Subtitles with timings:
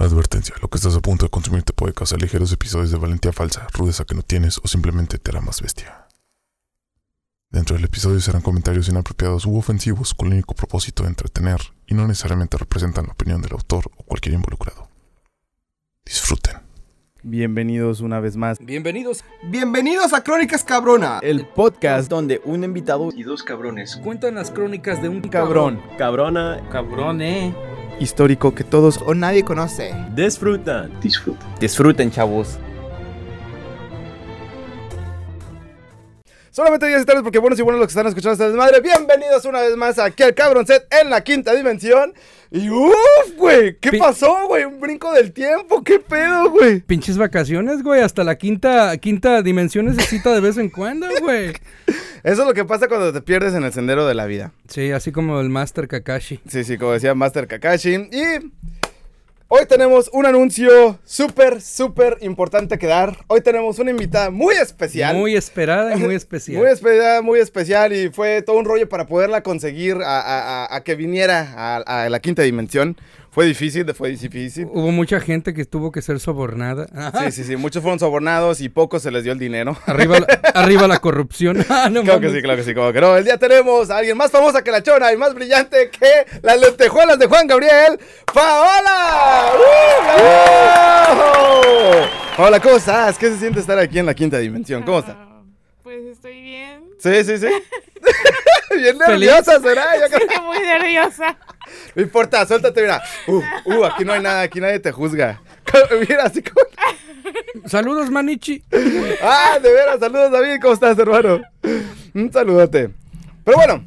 [0.00, 3.32] Advertencia, lo que estás a punto de consumir te puede causar ligeros episodios de valentía
[3.32, 6.06] falsa, rudeza que no tienes o simplemente te hará más bestia.
[7.50, 11.92] Dentro del episodio serán comentarios inapropiados u ofensivos con el único propósito de entretener y
[11.92, 14.88] no necesariamente representan la opinión del autor o cualquier involucrado.
[16.06, 16.60] Disfruten.
[17.22, 18.58] Bienvenidos una vez más.
[18.58, 19.22] Bienvenidos.
[19.50, 21.18] Bienvenidos a Crónicas Cabrona.
[21.20, 26.66] El podcast donde un invitado y dos cabrones Cuentan las crónicas de un cabrón, Cabrona,
[26.70, 27.54] Cabrón, eh.
[28.00, 29.94] Histórico que todos O nadie conoce.
[30.14, 30.90] disfrutan.
[31.00, 31.54] disfrutan.
[31.60, 32.58] disfruten, chavos.
[36.50, 38.80] Solamente días y tardes porque buenos y buenos los que están escuchando esta desmadre.
[38.80, 42.12] Bienvenidos una vez más aquí al Cabron Set en la quinta dimensión.
[42.52, 44.64] Y uff, güey, ¿qué Pi- pasó, güey?
[44.64, 46.80] Un brinco del tiempo, ¿qué pedo, güey?
[46.80, 48.00] Pinches vacaciones, güey.
[48.02, 51.52] Hasta la quinta, quinta dimensión necesita de vez en cuando, güey.
[52.24, 54.52] Eso es lo que pasa cuando te pierdes en el sendero de la vida.
[54.68, 56.40] Sí, así como el Master Kakashi.
[56.48, 57.94] Sí, sí, como decía Master Kakashi.
[58.10, 58.50] Y
[59.52, 63.16] hoy tenemos un anuncio súper, súper importante que dar.
[63.26, 65.16] Hoy tenemos una invitada muy especial.
[65.16, 66.62] Muy esperada y muy especial.
[66.62, 70.76] Muy especial, muy especial y fue todo un rollo para poderla conseguir a, a- a-
[70.76, 72.96] a que viniera a la quinta dimensión.
[73.30, 74.66] Fue difícil, fue difícil.
[74.72, 76.88] Hubo mucha gente que tuvo que ser sobornada.
[77.20, 79.76] Sí, sí, sí, muchos fueron sobornados y pocos se les dio el dinero.
[79.86, 81.58] Arriba, la, arriba la corrupción.
[81.72, 83.16] Ah, no Claro que sí, claro que sí, como que no.
[83.16, 86.60] El día tenemos a alguien más famosa que la chona y más brillante que las
[86.60, 87.98] lentejuelas de Juan Gabriel,
[88.34, 89.52] ¡Paola!
[90.18, 92.36] ¡Uh!
[92.36, 93.16] Paola, ¿cómo estás?
[93.16, 94.82] ¿Qué se siente estar aquí en la quinta dimensión?
[94.82, 95.29] ¿Cómo estás?
[95.90, 96.84] Pues estoy bien.
[97.00, 97.48] Sí, sí, sí.
[98.76, 99.98] Bien nerviosa será.
[99.98, 101.36] ya que- Estoy muy nerviosa.
[101.96, 103.02] No importa, suéltate, mira.
[103.26, 105.42] Uh, uh, aquí no hay nada, aquí nadie te juzga.
[106.08, 106.64] Mira, así como...
[107.66, 108.62] Saludos, Manichi.
[109.20, 111.40] Ah, de veras, saludos David, ¿cómo estás, hermano?
[112.14, 112.90] Un saludote.
[113.44, 113.84] Pero bueno,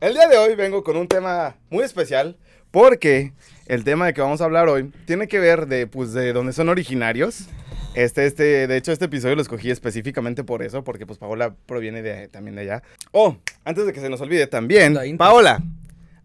[0.00, 2.36] el día de hoy vengo con un tema muy especial
[2.72, 3.32] porque
[3.66, 6.52] el tema de que vamos a hablar hoy tiene que ver de, pues, de dónde
[6.52, 7.44] son originarios.
[7.94, 12.02] Este, este, de hecho, este episodio lo escogí específicamente por eso, porque pues Paola proviene
[12.02, 12.82] de, también de allá.
[13.12, 14.96] Oh, antes de que se nos olvide también.
[15.16, 15.62] Paola,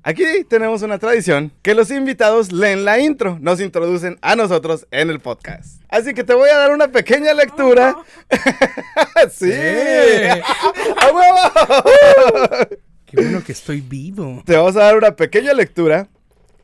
[0.03, 5.09] aquí tenemos una tradición que los invitados leen la intro, nos introducen a nosotros en
[5.09, 5.81] el podcast.
[5.90, 7.96] Así que te voy a dar una pequeña lectura.
[9.31, 9.52] sí.
[11.02, 12.68] ¡A huevo!
[13.06, 14.44] Qué bueno que estoy vivo.
[14.46, 16.07] Te vamos a dar una pequeña lectura.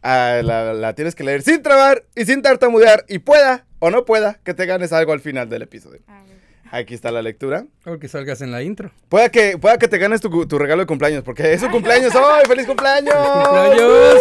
[0.04, 4.06] Ah, la, la tienes que leer sin trabar y sin tartamudear y pueda o no
[4.06, 6.02] pueda que te ganes algo al final del episodio.
[6.08, 6.40] A ver.
[6.72, 7.66] Aquí está la lectura.
[7.86, 8.92] O que salgas en la intro.
[9.10, 12.14] Pueda que, pueda que te ganes tu, tu regalo de cumpleaños, porque es su cumpleaños
[12.14, 12.44] hoy.
[12.48, 13.16] ¡Feliz cumpleaños!
[13.16, 14.20] cumpleaños!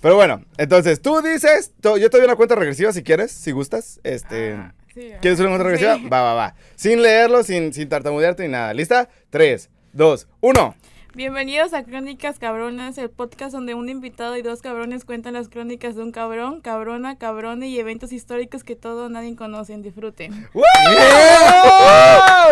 [0.00, 4.00] Pero bueno, entonces tú dices, yo te doy una cuenta regresiva si quieres, si gustas.
[4.04, 5.70] Este, Ah, sí, ¿Quieres una cuenta sí.
[5.84, 6.08] regresiva?
[6.10, 6.54] Va, va, va.
[6.76, 8.74] Sin leerlo, sin, sin tartamudearte ni nada.
[8.74, 9.08] ¿Lista?
[9.30, 10.76] 3, 2, 1.
[11.14, 15.94] Bienvenidos a Crónicas Cabronas, el podcast donde un invitado y dos cabrones cuentan las crónicas
[15.94, 19.76] de un cabrón, cabrona, cabrone y eventos históricos que todo nadie conoce.
[19.76, 20.48] Disfruten.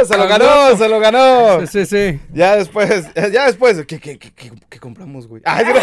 [0.06, 1.66] Se lo ganó, se lo ganó.
[1.66, 2.20] Sí, sí, sí.
[2.32, 5.42] Ya después, ya después, ¿qué, qué, qué, qué- qué compramos, güey?
[5.44, 5.64] Ay,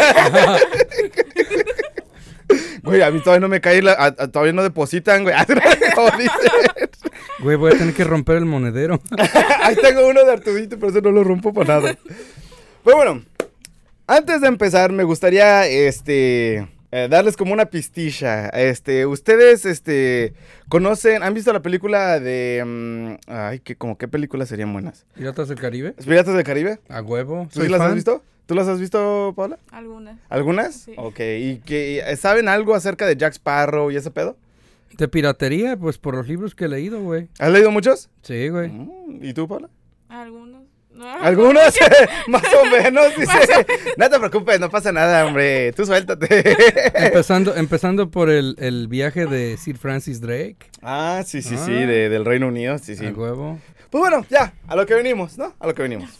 [2.82, 5.34] Güey, a mí todavía no me cae, la- a- a- todavía no depositan, güey.
[7.40, 9.00] Güey, voy a tener que romper el monedero.
[9.62, 11.96] Ahí tengo uno de Artudito, pero ese no lo rompo para nada.
[12.84, 13.22] Pero bueno,
[14.06, 18.48] antes de empezar, me gustaría, este, eh, darles como una pistilla.
[18.48, 20.32] Este, ustedes, este,
[20.68, 25.04] conocen, ¿han visto la película de, mm, ay, qué, como qué películas serían buenas?
[25.14, 25.92] ¿Piratas del Caribe?
[25.92, 26.80] ¿Piratas del Caribe?
[26.88, 27.48] A huevo.
[27.52, 28.22] ¿Tú las has visto?
[28.46, 29.58] ¿Tú las has visto, Paula?
[29.70, 30.18] Algunas.
[30.28, 30.74] ¿Algunas?
[30.74, 30.94] Sí.
[30.96, 34.36] Ok, ¿y que saben algo acerca de Jack Sparrow y ese pedo?
[34.96, 37.28] De piratería, pues por los libros que he leído, güey.
[37.38, 38.08] ¿Has leído muchos?
[38.22, 38.68] Sí, güey.
[38.68, 39.68] Mm, ¿Y tú, Paula?
[40.08, 40.62] Algunos.
[40.94, 41.74] No, ¿Algunos?
[42.28, 43.66] Más o menos, dice.
[43.96, 45.72] No te preocupes, no pasa nada, hombre.
[45.72, 46.44] Tú suéltate.
[46.94, 50.58] Empezando, empezando por el, el viaje de Sir Francis Drake.
[50.82, 51.62] ah, sí, sí, Ah.
[51.64, 53.06] sí, de- del Reino Unido, sí, sí.
[53.06, 53.58] A huevo.
[53.90, 55.54] Pues bueno, ya, a lo que venimos, ¿no?
[55.58, 56.10] A lo que venimos.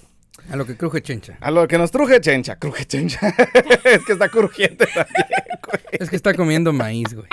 [0.50, 1.36] A lo que cruje chencha.
[1.40, 3.34] A lo que nos truje chencha, cruje chencha.
[3.84, 5.26] es que está crujiente también,
[5.66, 5.80] güey.
[5.92, 7.26] Es que está comiendo maíz, güey.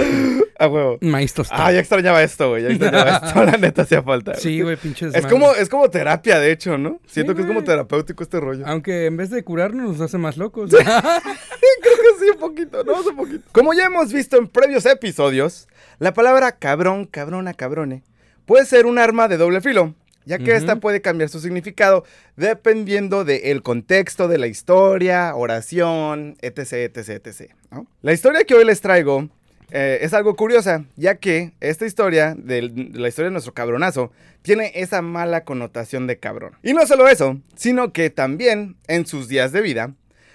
[0.58, 0.98] A huevo.
[1.00, 1.62] Maíz tostado.
[1.62, 2.62] Ah, ya extrañaba esto, güey.
[2.62, 3.44] Ya extrañaba esto.
[3.44, 4.32] La neta hacía falta.
[4.32, 4.42] güey.
[4.42, 5.14] Sí, güey, pinches.
[5.14, 7.00] Es como, es como terapia, de hecho, ¿no?
[7.06, 8.66] Siento que es como terapéutico este rollo.
[8.66, 10.70] Aunque en vez de curarnos nos hace más locos.
[10.70, 13.44] Creo que sí, un poquito, no, un poquito.
[13.52, 15.66] Como ya hemos visto en previos episodios,
[15.98, 18.02] la palabra cabrón, cabrona, cabrone
[18.50, 19.94] puede ser un arma de doble filo,
[20.24, 22.04] ya que esta puede cambiar su significado
[22.36, 27.52] dependiendo del contexto de la historia, oración, etc, etc, etc.
[27.70, 27.86] ¿no?
[28.02, 29.28] La historia que hoy les traigo
[29.72, 34.12] eh, es algo curiosa, ya que esta historia, de la historia de nuestro cabronazo,
[34.42, 36.56] tiene esa mala connotación de cabrón.
[36.62, 39.94] Y no solo eso, sino que también en sus días de vida,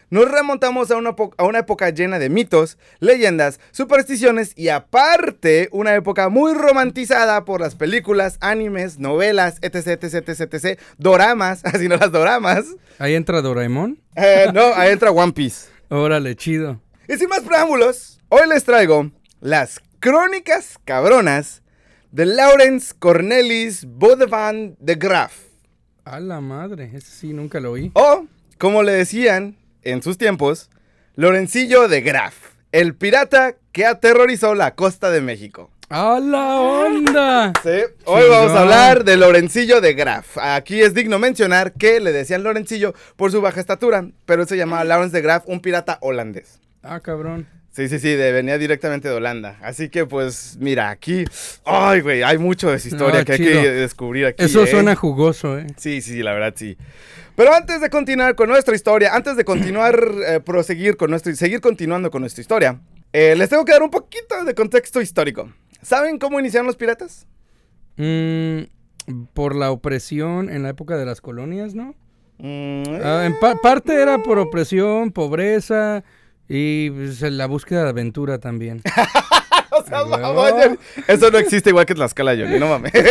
[0.09, 5.95] nos remontamos a una, a una época llena de mitos, leyendas, supersticiones y aparte una
[5.95, 11.97] época muy romantizada por las películas, animes, novelas, etc, etc, etc, etc, doramas, así no
[11.97, 12.65] las doramas.
[12.99, 13.99] Ahí entra Doraemon.
[14.15, 15.69] Eh, no, ahí entra One Piece.
[15.89, 16.79] Órale, chido.
[17.07, 19.11] Y sin más preámbulos, hoy les traigo
[19.45, 21.62] las crónicas cabronas
[22.09, 25.33] de Lawrence Cornelis Bodevan de Graaf.
[26.03, 27.92] A la madre, ese sí nunca lo oí.
[27.94, 28.25] O,
[28.57, 30.71] como le decían en sus tiempos,
[31.13, 32.33] Lorencillo de Graaf,
[32.71, 35.69] el pirata que aterrorizó la costa de México.
[35.89, 37.53] ¡A la onda!
[37.62, 40.39] Sí, hoy vamos a hablar de Lorencillo de Graaf.
[40.39, 44.57] Aquí es digno mencionar que le decían Lorencillo por su baja estatura, pero él se
[44.57, 46.59] llamaba Lawrence de Graaf, un pirata holandés.
[46.81, 47.45] Ah, cabrón.
[47.75, 49.57] Sí, sí, sí, de- venía directamente de Holanda.
[49.62, 51.25] Así que, pues, mira, aquí.
[51.66, 53.62] Ay, güey, hay mucho de esa historia No, que hay chido.
[53.62, 54.45] que descubrir aquí.
[54.45, 54.68] Eso ¿eh?
[54.68, 55.68] suena jugoso, ¿eh?
[55.75, 56.77] Sí, sí, sí, la verdad sí.
[57.36, 61.60] Pero antes de continuar con nuestra historia, antes de continuar, eh, proseguir con nuestro, seguir
[61.60, 62.80] continuando con nuestra historia,
[63.12, 65.51] eh, les tengo que dar un poquito de contexto histórico.
[65.81, 67.28] ¿Saben cómo iniciaron los piratas?
[67.98, 68.62] Mm,
[69.33, 71.94] por la opresión en la época de las colonias, ¿no?
[72.38, 76.04] Mm, Ah, en pa- parte era por opresión, pobreza
[76.47, 78.81] y pues, la búsqueda de aventura también.
[79.71, 80.77] o sea, mamá,
[81.07, 82.94] Eso no existe igual que Tlaxcala, Johnny, no mames.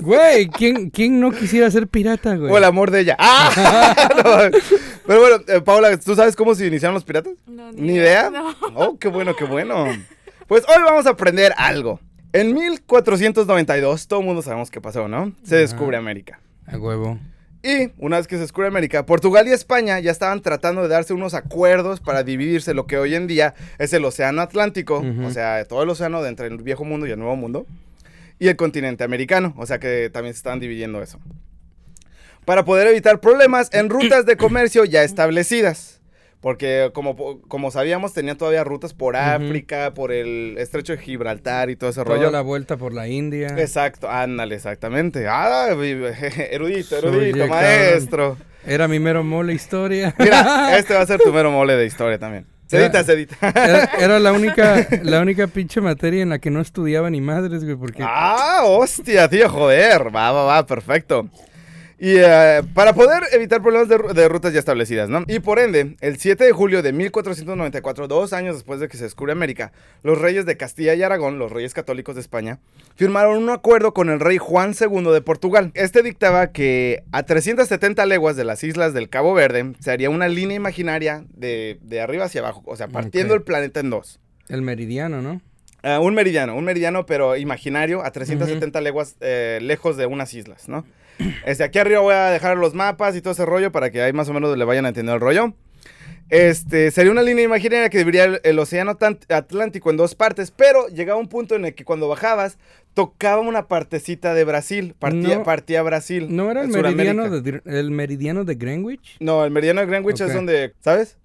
[0.00, 2.50] Güey, ¿quién, ¿quién no quisiera ser pirata, güey?
[2.50, 3.16] o el amor de ella.
[3.18, 4.08] ¡Ah!
[4.16, 4.58] No.
[5.06, 7.34] Pero bueno, eh, Paula, ¿tú sabes cómo se iniciaron los piratas?
[7.46, 8.30] No, ¿Ni idea?
[8.30, 8.54] No.
[8.74, 9.86] Oh, qué bueno, qué bueno.
[10.46, 12.00] Pues hoy vamos a aprender algo.
[12.32, 15.32] En 1492, todo el mundo sabemos qué pasó, ¿no?
[15.42, 16.40] Se descubre América.
[16.66, 17.18] A huevo.
[17.62, 21.12] Y una vez que se descubre América, Portugal y España ya estaban tratando de darse
[21.12, 25.64] unos acuerdos para dividirse lo que hoy en día es el Océano Atlántico, o sea,
[25.64, 27.66] todo el océano de entre el viejo mundo y el nuevo mundo,
[28.38, 31.18] y el continente americano, o sea que también se estaban dividiendo eso.
[32.44, 35.97] Para poder evitar problemas en rutas de comercio ya establecidas.
[36.40, 41.74] Porque como, como sabíamos, tenían todavía rutas por África, por el estrecho de Gibraltar y
[41.76, 42.30] todo ese Toda rollo.
[42.30, 43.48] la vuelta por la India.
[43.58, 45.26] Exacto, ándale, exactamente.
[45.28, 45.68] Ah,
[46.50, 48.36] erudito, erudito, maestro.
[48.64, 50.14] Era mi mero mole historia.
[50.18, 52.46] Mira, este va a ser tu mero mole de historia también.
[52.68, 53.36] Se edita, se edita.
[53.40, 57.64] Era, era la única, la única pinche materia en la que no estudiaba ni madres,
[57.64, 60.14] güey, porque Ah, hostia, tío, joder.
[60.14, 61.28] Va, va, va, perfecto.
[62.00, 65.24] Y eh, para poder evitar problemas de, ru- de rutas ya establecidas, ¿no?
[65.26, 69.02] Y por ende, el 7 de julio de 1494, dos años después de que se
[69.04, 69.72] descubre América,
[70.04, 72.60] los reyes de Castilla y Aragón, los reyes católicos de España,
[72.94, 75.72] firmaron un acuerdo con el rey Juan II de Portugal.
[75.74, 80.28] Este dictaba que a 370 leguas de las islas del Cabo Verde se haría una
[80.28, 84.20] línea imaginaria de, de arriba hacia abajo, o sea, partiendo el planeta en dos.
[84.48, 85.40] el meridiano, ¿no?
[85.82, 90.68] Ah, un meridiano, un meridiano pero imaginario a 370 leguas eh, lejos de unas islas,
[90.68, 90.84] ¿no?
[91.44, 94.12] Este, aquí arriba voy a dejar los mapas y todo ese rollo para que ahí
[94.12, 95.54] más o menos le vayan a entender el rollo.
[96.30, 98.98] Este, sería una línea imaginaria que dividiría el, el océano
[99.30, 102.58] Atlántico en dos partes, pero llegaba un punto en el que cuando bajabas
[102.92, 105.42] tocaba una partecita de Brasil, partía, No.
[105.44, 106.26] partía Brasil.
[106.30, 109.16] ¿No era el meridiano de, el meridiano de Greenwich?
[109.20, 111.16] No, el meridiano de Greenwich es donde, ¿sabes?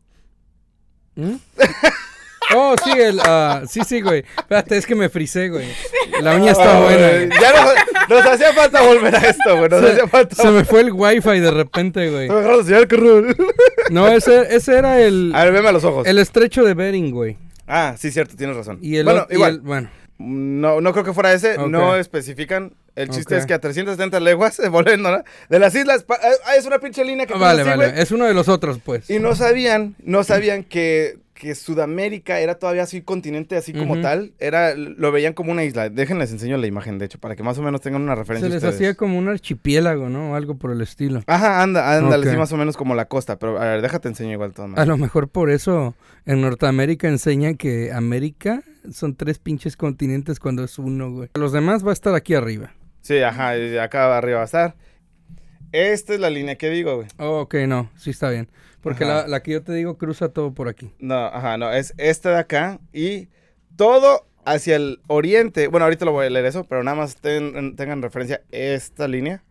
[1.16, 1.34] ¿Mm?
[2.56, 4.24] Oh, sí, el, ah, sí, sí, güey.
[4.38, 5.68] Espérate, es que me frisé, güey.
[6.22, 7.08] La uña está Ah, buena.
[7.10, 7.30] güey.
[7.30, 9.70] Ya nos, nos hacía falta volver a esto, güey.
[9.70, 10.36] Nos hacía Se, falta.
[10.36, 12.28] se me fue el wifi de repente, güey.
[12.64, 12.74] Se.
[13.92, 16.08] No, ese, ese era el, A ver, veme a los ojos.
[16.08, 17.38] el estrecho de Bering, güey.
[17.68, 18.80] Ah, sí, cierto, tienes razón.
[18.82, 22.74] Y el, bueno, y igual, el- bueno, no, no creo que fuera ese, no especifican.
[22.96, 25.24] El chiste es que a 370 leguas, volviendo, ¿no?
[25.50, 27.88] De las islas, ah, es una pinche línea que vale, así, vale.
[27.90, 28.00] güey.
[28.02, 29.10] Es uno de los otros, pues.
[29.10, 34.32] Y no sabían, no sabían que, que Sudamérica era todavía así continente así como tal.
[34.40, 35.90] Era, lo veían como una isla.
[35.90, 38.54] Déjenles enseño la imagen, de hecho, para que más o menos tengan una referencia Se
[38.54, 38.76] les ustedes.
[38.76, 40.32] hacía como un archipiélago, ¿no?
[40.32, 41.22] O algo por el estilo.
[41.28, 42.32] Ajá, anda, ándale, Ok.
[42.32, 43.38] sí, más o menos como la costa.
[43.38, 44.70] Pero a ver, déjate enseño igual todo.
[44.74, 45.96] A lo mejor por eso
[46.26, 51.30] en Norteamérica enseñan que América son tres pinches continentes cuando es uno, güey.
[51.34, 52.72] Los demás va a estar aquí arriba.
[53.02, 53.52] Sí, ajá,
[53.84, 54.76] acá arriba va a estar.
[55.74, 57.08] Esta es la línea que digo, güey.
[57.18, 58.48] Oh, ok, no, sí está bien.
[58.84, 60.92] Porque la, la que yo te digo cruza todo por aquí.
[61.00, 63.30] No, ajá, no, es esta de acá y
[63.78, 65.68] todo hacia el oriente.
[65.68, 69.42] Bueno, ahorita lo voy a leer eso, pero nada más ten- tengan referencia esta línea.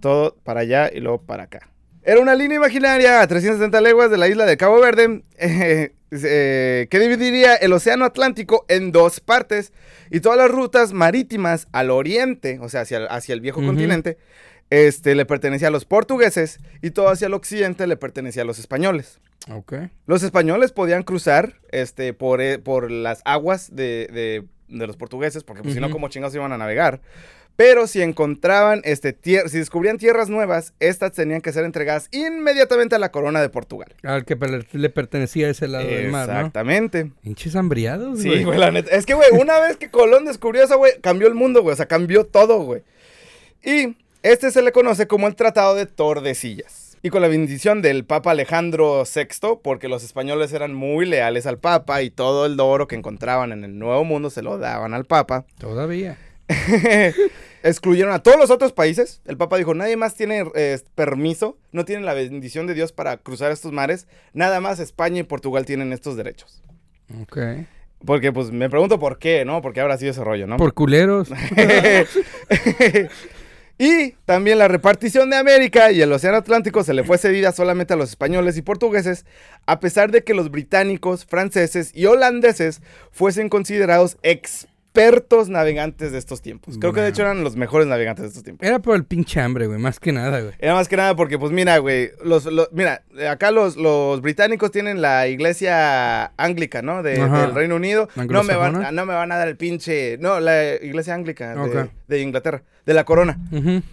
[0.00, 1.68] Todo para allá y luego para acá.
[2.02, 6.86] Era una línea imaginaria a 370 leguas de la isla de Cabo Verde eh, eh,
[6.90, 9.74] que dividiría el océano Atlántico en dos partes
[10.10, 14.16] y todas las rutas marítimas al oriente, o sea, hacia, hacia el viejo continente,
[14.70, 18.58] este, le pertenecía a los portugueses y todo hacia el occidente le pertenecía a los
[18.58, 19.18] españoles.
[19.50, 19.74] Ok.
[20.06, 25.42] Los españoles podían cruzar este, por, eh, por las aguas de, de- de los portugueses,
[25.42, 27.00] porque pues, si no, como chingados iban a navegar.
[27.56, 32.98] Pero si encontraban, este, si descubrían tierras nuevas, estas tenían que ser entregadas inmediatamente a
[33.00, 33.92] la corona de Portugal.
[34.04, 36.34] Al que per- le pertenecía a ese lado del mar, ¿no?
[36.34, 37.10] Exactamente.
[37.24, 38.44] Hinches hambriados, Sí, güey.
[38.44, 38.94] güey, la neta.
[38.94, 41.72] Es que, güey, una vez que Colón descubrió eso, güey, cambió el mundo, güey.
[41.72, 42.82] O sea, cambió todo, güey.
[43.64, 46.98] Y este se le conoce como el Tratado de Tordesillas.
[47.02, 51.58] Y con la bendición del Papa Alejandro VI, porque los españoles eran muy leales al
[51.58, 55.06] Papa y todo el oro que encontraban en el Nuevo Mundo se lo daban al
[55.06, 55.46] Papa.
[55.58, 56.18] Todavía.
[57.62, 59.22] Excluyeron a todos los otros países.
[59.24, 63.16] El Papa dijo, nadie más tiene eh, permiso, no tienen la bendición de Dios para
[63.16, 64.06] cruzar estos mares.
[64.34, 66.62] Nada más España y Portugal tienen estos derechos.
[67.22, 67.38] Ok.
[68.04, 69.62] Porque, pues, me pregunto por qué, ¿no?
[69.62, 70.58] Porque ahora sí ese rollo, ¿no?
[70.58, 71.28] Por culeros.
[73.82, 77.94] y también la repartición de América y el Océano Atlántico se le fue cedida solamente
[77.94, 79.24] a los españoles y portugueses,
[79.64, 84.18] a pesar de que los británicos, franceses y holandeses fuesen considerados
[84.92, 86.76] expertos navegantes de estos tiempos.
[86.78, 88.66] Creo que de hecho eran los mejores navegantes de estos tiempos.
[88.66, 89.78] Era por el pinche hambre, güey.
[89.78, 90.52] Más que nada, güey.
[90.58, 94.72] Era más que nada porque, pues mira, güey, los, los- mira, acá los, los británicos
[94.72, 97.02] tienen la iglesia anglica, ¿no?
[97.04, 98.08] De- del Reino Unido.
[98.34, 101.54] No me, van, no me van a dar el pinche, no, la iglesia anglica
[102.08, 103.38] de Inglaterra, de la corona.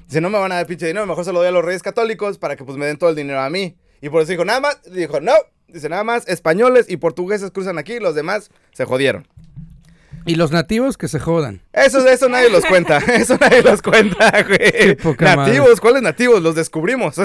[0.08, 1.84] Dice, no me van a dar pinche dinero, mejor se lo doy a los reyes
[1.84, 3.76] católicos para que pues me den todo el dinero a mí.
[4.02, 5.34] Y por eso dijo, nada más, dijo, no,
[5.68, 9.28] dice, nada más, españoles y portugueses cruzan aquí, los demás se jodieron.
[10.26, 11.62] Y los nativos que se jodan.
[11.74, 14.98] Eso, eso nadie los cuenta, eso nadie los cuenta, güey.
[15.20, 16.42] Nativos, ¿cuáles nativos?
[16.42, 17.22] Los descubrimos.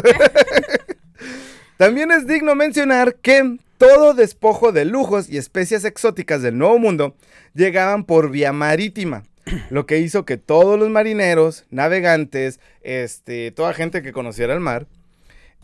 [1.78, 7.16] También es digno mencionar que todo despojo de lujos y especies exóticas del Nuevo Mundo
[7.54, 9.22] llegaban por vía marítima,
[9.70, 14.86] lo que hizo que todos los marineros, navegantes, este, toda gente que conociera el mar,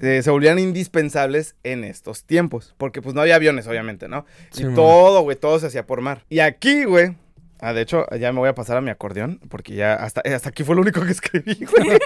[0.01, 4.27] eh, se volvieran indispensables en estos tiempos, porque pues no había aviones, obviamente, ¿no?
[4.51, 4.75] Sí, y man.
[4.75, 6.25] todo, güey, todo se hacía por mar.
[6.29, 7.17] Y aquí, güey,
[7.61, 10.35] ah, de hecho, ya me voy a pasar a mi acordeón, porque ya hasta, eh,
[10.35, 11.99] hasta aquí fue lo único que escribí, güey.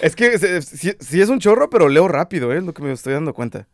[0.00, 2.58] es que sí es un chorro, pero leo rápido, ¿eh?
[2.58, 3.66] es lo que me estoy dando cuenta.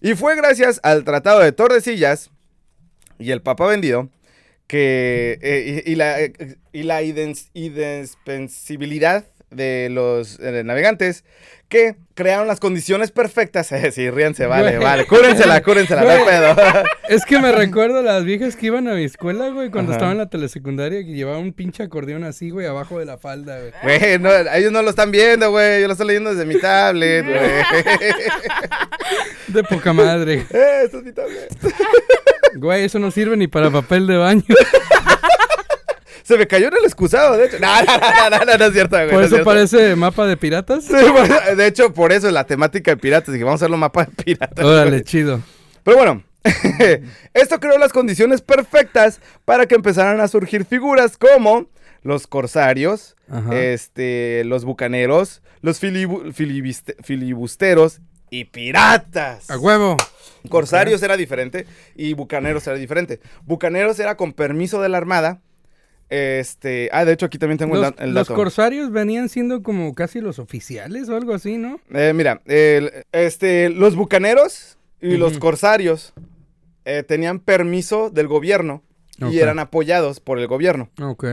[0.00, 2.30] Y fue gracias al Tratado de Tordesillas
[3.18, 4.08] y el Papa Vendido
[4.72, 6.32] que y, y la, eh,
[6.72, 11.24] y la idens- indispensabilidad de los eh, navegantes
[11.68, 13.72] que crearon las condiciones perfectas.
[13.82, 14.84] Eh, sí, ríanse, vale, Güey.
[14.84, 15.06] vale.
[15.06, 16.54] Cúrensela, cúrensela, no hay pedo.
[17.08, 19.96] Es que me recuerdo a las viejas que iban a mi escuela, güey, cuando Ajá.
[19.98, 23.58] estaba en la telesecundaria, que llevaban un pinche acordeón así, güey, abajo de la falda,
[23.58, 23.72] güey.
[23.98, 25.80] Güey, no, ellos no lo están viendo, güey.
[25.82, 27.38] Yo lo estoy leyendo desde mi tablet, güey.
[29.48, 30.46] De poca madre.
[30.50, 31.48] eh, esto es mi tablet.
[32.54, 34.42] Güey, eso no sirve ni para papel de baño.
[36.24, 37.58] Se me cayó en el excusado, de hecho.
[37.60, 39.10] No, no, no, no, no, es cierto, güey.
[39.10, 40.84] Por eso parece mapa de piratas.
[40.84, 43.32] Sí, bueno, de hecho, por eso la temática de piratas.
[43.32, 44.64] Dije, vamos a hacerlo mapa de piratas.
[44.64, 45.40] Órale, chido.
[45.82, 46.22] Pero bueno,
[47.34, 51.66] esto creó las condiciones perfectas para que empezaran a surgir figuras como
[52.02, 53.56] los corsarios, Ajá.
[53.58, 56.32] este, los bucaneros, los filibu-
[57.02, 58.00] filibusteros
[58.30, 59.50] y piratas.
[59.50, 59.96] A huevo.
[60.48, 63.20] Corsarios era diferente y bucaneros era diferente.
[63.44, 65.40] Bucaneros era con permiso de la armada.
[66.14, 68.34] Este, ah, de hecho aquí también tengo el Los, el los dato.
[68.34, 71.80] corsarios venían siendo como casi los oficiales o algo así, ¿no?
[71.90, 76.12] Eh, mira, el- este, los bucaneros y los corsarios
[76.84, 78.82] eh, tenían permiso del gobierno
[79.30, 80.90] y eran apoyados por el gobierno.
[81.00, 81.24] Ok.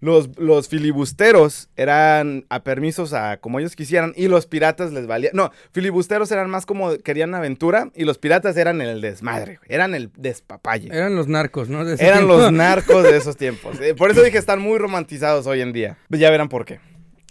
[0.00, 5.30] Los, los filibusteros eran a permisos a como ellos quisieran y los piratas les valía.
[5.34, 10.10] No, filibusteros eran más como querían aventura y los piratas eran el desmadre, eran el
[10.16, 10.88] despapalle.
[10.90, 11.84] Eran los narcos, ¿no?
[11.84, 12.36] De Eran tiempo.
[12.38, 13.78] los narcos de esos tiempos.
[13.80, 15.98] Eh, por eso dije están muy romantizados hoy en día.
[16.08, 16.80] Ya verán por qué.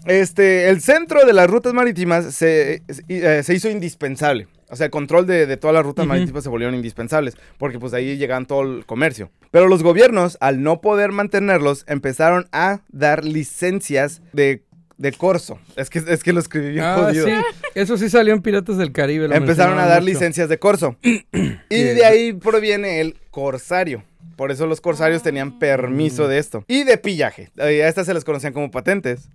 [0.05, 4.47] Este, el centro de las rutas marítimas se, eh, se hizo indispensable.
[4.69, 7.93] O sea, el control de, de todas las rutas marítimas se volvieron indispensables, porque pues
[7.93, 9.31] ahí llegaban todo el comercio.
[9.51, 14.63] Pero los gobiernos, al no poder mantenerlos, empezaron a dar licencias de,
[14.97, 15.57] de corso.
[15.75, 17.25] Es que, es que lo escribí bien Ah, jodido.
[17.25, 17.33] sí.
[17.73, 19.27] Eso sí salió en Piratas del Caribe.
[19.27, 20.13] lo Empezaron a dar mucho.
[20.13, 20.97] licencias de corso.
[21.01, 24.03] y de ahí proviene el corsario.
[24.35, 26.63] Por eso los corsarios tenían permiso de esto.
[26.67, 27.49] Y de pillaje.
[27.57, 29.29] A estas se les conocían como patentes.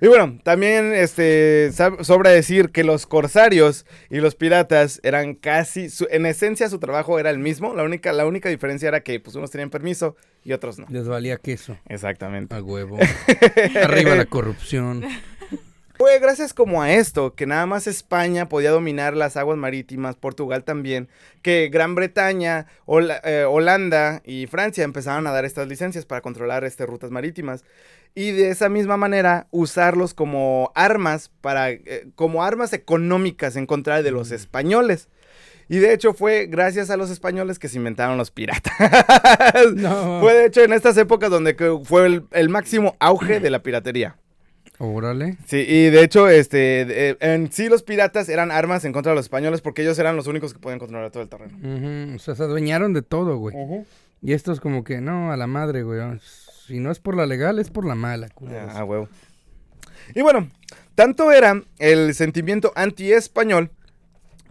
[0.00, 1.70] Y bueno, también este,
[2.02, 7.18] sobra decir que los corsarios y los piratas eran casi, su- en esencia su trabajo
[7.18, 7.74] era el mismo.
[7.74, 10.86] La única, la única diferencia era que pues, unos tenían permiso y otros no.
[10.90, 11.78] Les valía queso.
[11.88, 12.54] Exactamente.
[12.54, 12.98] A huevo.
[13.82, 15.02] Arriba la corrupción.
[15.98, 20.62] Fue gracias como a esto que nada más España podía dominar las aguas marítimas, Portugal
[20.62, 21.08] también,
[21.40, 22.66] que Gran Bretaña,
[23.24, 27.64] eh, Holanda y Francia empezaron a dar estas licencias para controlar este, rutas marítimas.
[28.14, 34.02] Y de esa misma manera usarlos como armas para eh, como armas económicas en contra
[34.02, 35.08] de los españoles.
[35.68, 38.72] Y de hecho fue gracias a los españoles que se inventaron los piratas.
[39.74, 40.20] No.
[40.20, 44.16] Fue de hecho en estas épocas donde fue el, el máximo auge de la piratería.
[44.78, 45.36] Órale.
[45.46, 49.24] Sí, y de hecho, este, en sí los piratas eran armas en contra de los
[49.26, 51.56] españoles porque ellos eran los únicos que podían controlar todo el terreno.
[51.58, 53.56] Ujú, O sea, se adueñaron de todo, güey.
[54.22, 56.00] Y esto es como que, no, a la madre, güey.
[56.66, 58.72] Si no es por la legal, es por la mala, culeros.
[58.74, 59.08] Ah, huevo.
[60.14, 60.50] Y bueno,
[60.94, 63.70] tanto era el sentimiento anti-español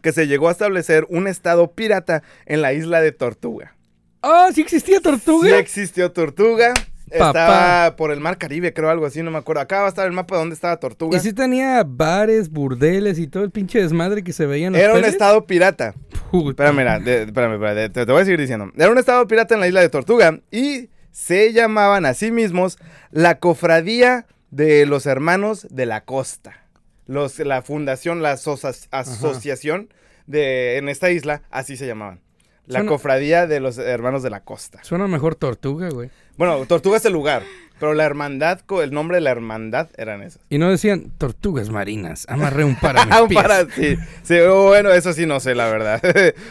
[0.02, 3.76] que se llegó a establecer un estado pirata en la isla de Tortuga.
[4.22, 5.50] ¡Ah, sí existía tortuga!
[5.50, 6.74] Sí existió Tortuga.
[7.10, 7.28] Papá.
[7.28, 9.62] Estaba por el mar Caribe, creo, algo así, no me acuerdo.
[9.62, 11.18] Acá va a estar el mapa de dónde estaba Tortuga.
[11.18, 14.82] y sí tenía bares, burdeles y todo el pinche desmadre que se veía en los
[14.82, 15.94] Era un estado pirata.
[16.32, 16.50] Puta.
[16.50, 18.72] Espérame, mira, de- espérame, espérame, te, te voy a seguir diciendo.
[18.76, 22.78] Era un estado pirata en la isla de Tortuga y se llamaban a sí mismos
[23.12, 26.64] la cofradía de los hermanos de la costa.
[27.06, 29.90] Los, la fundación, la asocia- asociación
[30.28, 32.20] de, en esta isla, así se llamaban.
[32.66, 34.84] La Suena- cofradía de los hermanos de la costa.
[34.84, 36.10] Suena mejor tortuga, güey.
[36.38, 37.44] Bueno, Tortuga es el lugar,
[37.80, 40.42] pero la hermandad, el nombre de la hermandad eran esas.
[40.50, 42.26] Y no decían tortugas marinas.
[42.30, 43.42] Amarré un par a mis Ah, un pies.
[43.42, 46.02] para- sí, sí, oh, bueno, eso sí no sé, la verdad.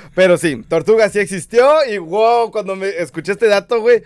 [0.14, 4.03] Pero sí, Tortuga sí existió y wow, cuando me escuché este dato, güey,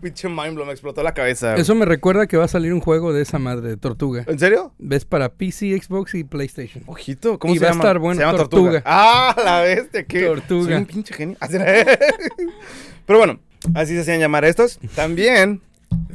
[0.00, 1.54] pinche mind blow, me explotó la cabeza.
[1.56, 4.24] Eso me recuerda que va a salir un juego de esa madre de tortuga.
[4.26, 4.72] ¿En serio?
[4.78, 6.82] Ves para PC, Xbox y PlayStation.
[6.86, 7.84] Ojito, ¿cómo Y se va a llama?
[7.84, 8.70] estar bueno, Se llama Tortuga.
[8.72, 8.82] Tortuga.
[8.86, 10.22] Ah, la bestia, qué.
[10.26, 10.64] Tortuga.
[10.64, 11.36] Soy un pinche genio.
[13.06, 13.38] Pero bueno,
[13.74, 14.78] así se hacían llamar estos.
[14.94, 15.60] También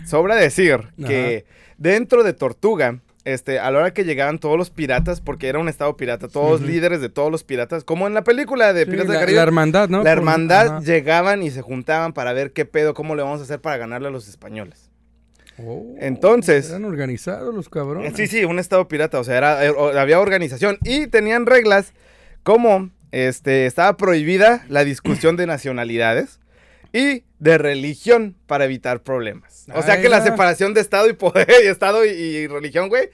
[0.06, 1.46] sobra decir que
[1.77, 5.68] dentro de Tortuga, este, a la hora que llegaban todos los piratas, porque era un
[5.68, 6.70] estado pirata, todos Ujú.
[6.70, 9.36] líderes de todos los piratas, como en la película de Sí, Piratas la, del Caribe.
[9.36, 10.01] la hermandad, ¿no?
[10.04, 10.80] La hermandad ajá.
[10.82, 14.08] llegaban y se juntaban para ver qué pedo, cómo le vamos a hacer para ganarle
[14.08, 14.89] a los españoles.
[15.60, 18.13] Oh, Entonces- Eran organizados los cabrones.
[18.16, 21.94] Sí, sí, un estado pirata, o sea, era, eh, había organización y tenían reglas
[22.44, 26.39] como este, estaba prohibida la discusión de nacionalidades
[26.98, 29.66] y de religión para evitar problemas.
[29.74, 30.25] O sea Ah, que la era.
[30.25, 33.10] separación de Estado y poder, y Estado y, y religión, güey,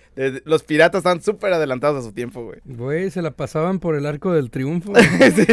[0.45, 2.59] los piratas están súper adelantados a su tiempo, güey.
[2.63, 4.93] Güey, se la pasaban por el arco del triunfo.
[5.35, 5.45] Sí,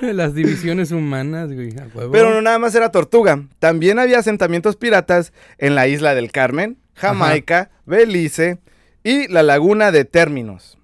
[0.00, 0.12] güey.
[0.14, 1.70] Las divisiones humanas, güey.
[1.78, 2.12] a huevo.
[2.12, 3.42] Pero no nada más era Tortuga.
[3.58, 8.58] También había asentamientos piratas en la isla del Carmen, Jamaica, Belice
[9.02, 10.78] y la laguna de Términos.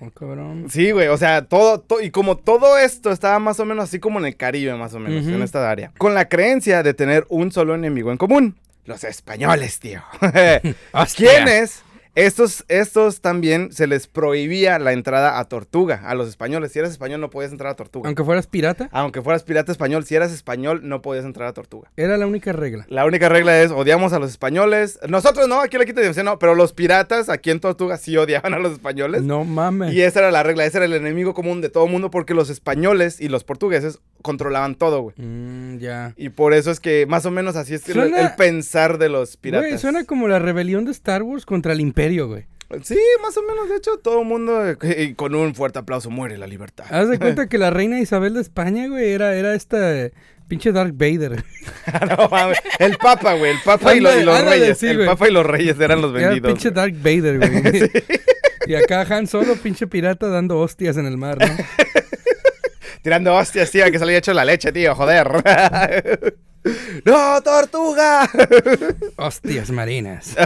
[0.00, 0.66] Oh, cabrón.
[0.70, 3.98] Sí, güey, o sea, todo, to- y como todo esto estaba más o menos así
[3.98, 5.92] como en el Caribe, más o menos, en esta área.
[5.98, 8.56] Con la creencia de tener un solo enemigo en común.
[8.84, 10.00] Los españoles, tío.
[11.16, 11.82] ¿Quiénes?
[12.18, 16.72] Estos, estos también se les prohibía la entrada a Tortuga, a los españoles.
[16.72, 18.08] Si eras español no podías entrar a Tortuga.
[18.08, 21.92] Aunque fueras pirata, Aunque fueras pirata español, si eras español no podías entrar a Tortuga.
[21.96, 22.86] era la única regla.
[22.88, 24.98] La única regla es odiamos a los españoles.
[25.08, 28.16] Nosotros no, aquí en la quinta dimensión no, pero los piratas aquí en Tortuga sí
[28.16, 29.22] odiaban a los españoles.
[29.22, 29.94] No mames.
[29.94, 32.34] Y esa era la regla, ese era el enemigo común de todo el mundo porque
[32.34, 35.14] los españoles y los portugueses controlaban todo, güey.
[35.16, 36.14] Mm, ya.
[36.16, 39.08] Y por eso es que más o menos así es el- Suena- el pensar de
[39.08, 39.68] los piratas.
[39.68, 42.46] Güey, suena como la rebelión de Star Wars contra el Imperio, güey.
[42.82, 46.10] Sí, más o menos, de hecho, todo el mundo eh, y con un fuerte aplauso
[46.10, 46.84] muere la libertad.
[46.90, 50.10] Haz de cuenta que la reina Isabel de España, güey, era, era esta
[50.48, 51.42] pinche Darth Vader.
[52.16, 54.76] No mames, el papa, güey, el papa y, lo- y los reyes.
[54.78, 55.06] sí, el güey.
[55.08, 56.52] papa y los reyes eran los Era vendidos.
[56.52, 56.74] pinche güey.
[56.92, 57.90] Darth Vader, güey.
[58.66, 61.46] Y acá Han Solo, pinche pirata, dando hostias en el mar, ¿no?
[63.02, 66.36] Tirando hostias, tío, que se le había hecho la leche, tío, joder.
[67.06, 68.28] ¡No, tortuga!
[69.16, 70.36] Hostias marinas.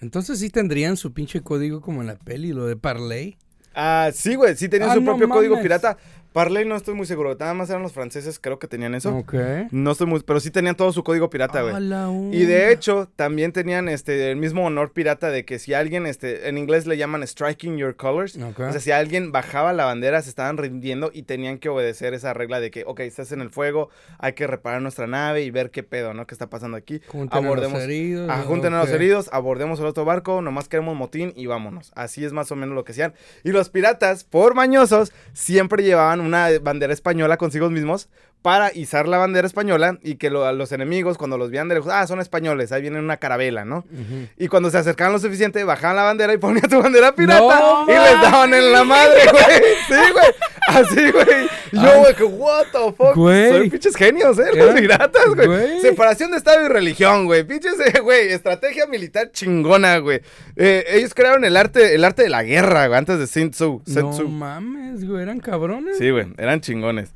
[0.00, 3.36] Entonces sí tendrían su pinche código como en la peli, lo de Parley.
[3.74, 5.96] Ah, sí, güey, sí tenían Ah, su no propio código pirata.
[6.38, 9.12] Parley no estoy muy seguro, nada más eran los franceses, creo que tenían eso.
[9.12, 9.34] Ok.
[9.72, 11.74] No estoy muy, pero sí tenían todo su código pirata, güey.
[11.74, 11.80] A
[12.30, 16.48] Y de hecho, también tenían este el mismo honor pirata de que si alguien, este,
[16.48, 18.36] en inglés le llaman striking your colors.
[18.36, 18.60] Ok.
[18.60, 22.34] O sea, si alguien bajaba la bandera, se estaban rindiendo y tenían que obedecer esa
[22.34, 23.88] regla de que, ok, estás en el fuego,
[24.20, 26.28] hay que reparar nuestra nave y ver qué pedo, ¿no?
[26.28, 27.00] ¿Qué está pasando aquí?
[27.08, 28.30] Junten a los heridos.
[28.30, 31.90] Ah, junten a los heridos, abordemos el otro barco, nomás queremos motín y vámonos.
[31.96, 33.12] Así es más o menos lo que hacían.
[33.42, 38.08] Y los piratas, por mañosos, siempre llevaban una bandera española consigo mismos
[38.42, 41.74] para izar la bandera española y que lo- a los enemigos, cuando los veían de
[41.74, 43.84] lejos, ah, son españoles, ahí viene una carabela, ¿no?
[44.38, 47.84] Y cuando se acercaban lo suficiente, bajaban la bandera y ponían tu bandera pirata ¡No
[47.86, 49.44] y les daban en la madre, güey.
[49.88, 50.26] Sí, güey.
[50.68, 51.48] Así, güey.
[51.72, 53.14] Yo, güey, que what the fuck.
[53.16, 53.50] Güey.
[53.50, 55.46] Son pinches genios, eh, los piratas, güey.
[55.46, 55.80] güey.
[55.80, 57.42] Separación de Estado y religión, güey.
[57.44, 60.20] Pinches, eh, güey, estrategia militar chingona, güey.
[60.56, 63.82] Eh, ellos crearon el arte, el arte de la guerra, güey, antes de Sun Tzu.
[63.86, 64.28] Sun No Tzu.
[64.28, 65.96] mames, güey, eran cabrones.
[65.98, 67.10] Sí, güey, eran chingones.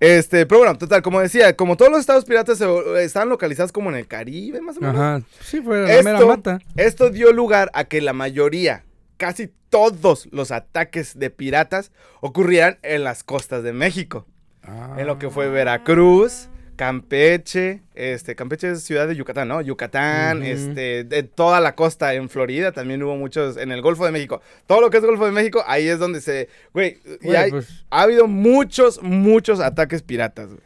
[0.00, 3.90] Este, pero bueno, total, como decía, como todos los estados piratas se- estaban localizados como
[3.90, 4.96] en el Caribe, más o menos.
[4.96, 5.22] Ajá.
[5.40, 6.58] Sí, fue la mera Esto, mata.
[6.76, 8.84] esto dio lugar a que la mayoría,
[9.16, 14.26] casi todos los ataques de piratas ocurrieran en las costas de México.
[14.96, 19.60] En lo que fue Veracruz, Campeche, este, Campeche es ciudad de Yucatán, ¿no?
[19.60, 24.12] Yucatán, este, de toda la costa en Florida, también hubo muchos en el Golfo de
[24.12, 24.40] México.
[24.66, 27.84] Todo lo que es Golfo de México, ahí es donde se, güey, y hay- pues,
[27.90, 30.60] ha habido muchos, muchos ataques piratas, güey.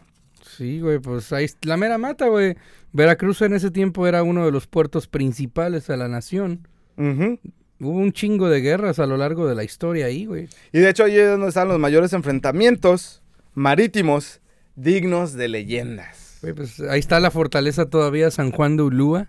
[0.57, 2.57] sí, güey, pues ahí la mera mata, güey.
[2.93, 6.67] Veracruz en ese tiempo era uno de los puertos principales a la nación.
[7.81, 10.49] Hubo un chingo de guerras a lo largo de la historia ahí, güey.
[10.73, 13.23] Y de hecho ahí es donde están los mayores enfrentamientos
[13.55, 14.41] marítimos
[14.83, 16.39] dignos de leyendas.
[16.43, 19.27] Güey, pues ahí está la fortaleza todavía, San Juan de Ulúa.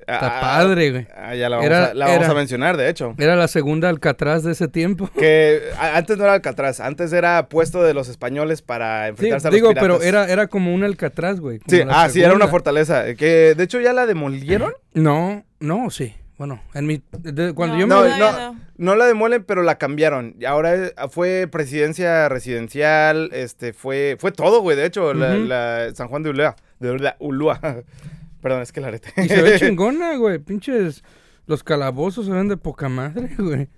[0.00, 1.06] Está Ah, padre, güey.
[1.16, 3.14] ah, ya la vamos, Era- a, la vamos era- a mencionar, de hecho.
[3.18, 5.08] Era la segunda Alcatraz de ese tiempo.
[5.16, 9.50] Que antes no era Alcatraz, antes era puesto de los españoles para Sí, enfrentarse a
[9.52, 9.98] los digo, piratas.
[9.98, 11.60] pero era, era como un Alcatraz, güey.
[11.68, 13.14] Sí, ah, sí, era una fortaleza.
[13.14, 14.72] Que de hecho ya la demolieron.
[14.92, 16.12] No, no, sí.
[16.36, 17.00] Bueno, en mi...
[17.20, 18.18] de- cuando No, yo me...
[18.18, 18.56] no, no.
[18.76, 20.34] No la demuelen, pero la cambiaron.
[20.40, 24.76] Y ahora es- fue presidencia residencial, este, fue, fue todo, güey.
[24.76, 27.60] De hecho, la, San Juan de Ulúa, de Ulúa, Ulúa.
[28.42, 29.12] Perdón, es que la arete.
[29.16, 30.38] Y se ve chingona, güey.
[30.38, 31.02] Pinches...
[31.46, 33.68] Los calabozos se ven de poca madre, güey.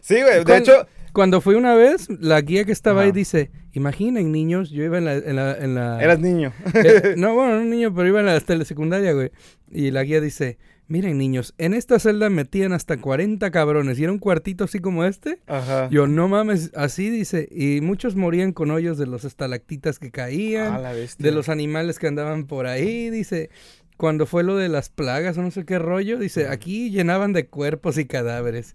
[0.00, 0.42] sí, güey.
[0.44, 3.16] De hecho, Cuando fui una vez, la guía que estaba ahí Ajá.
[3.16, 5.14] dice, imaginen niños, yo iba en la...
[5.16, 6.52] En la, en la- eras niño.
[6.72, 9.32] Eh, no, bueno, no un niño, pero iba en la telesecundaria, güey.
[9.70, 10.58] Y la guía dice,
[10.90, 13.98] miren niños, en esta celda metían hasta 40 cabrones.
[13.98, 15.38] Y era un cuartito así como este.
[15.46, 15.88] Ajá.
[15.88, 17.48] Yo, no mames, así dice.
[17.50, 20.74] Y muchos morían con hoyos de los estalactitas que caían.
[20.74, 21.24] Ah, la bestia.
[21.24, 23.50] de los animales que andaban por ahí, dice.
[23.96, 27.46] Cuando fue lo de las plagas o no sé qué rollo, dice, aquí llenaban de
[27.46, 28.74] cuerpos y cadáveres.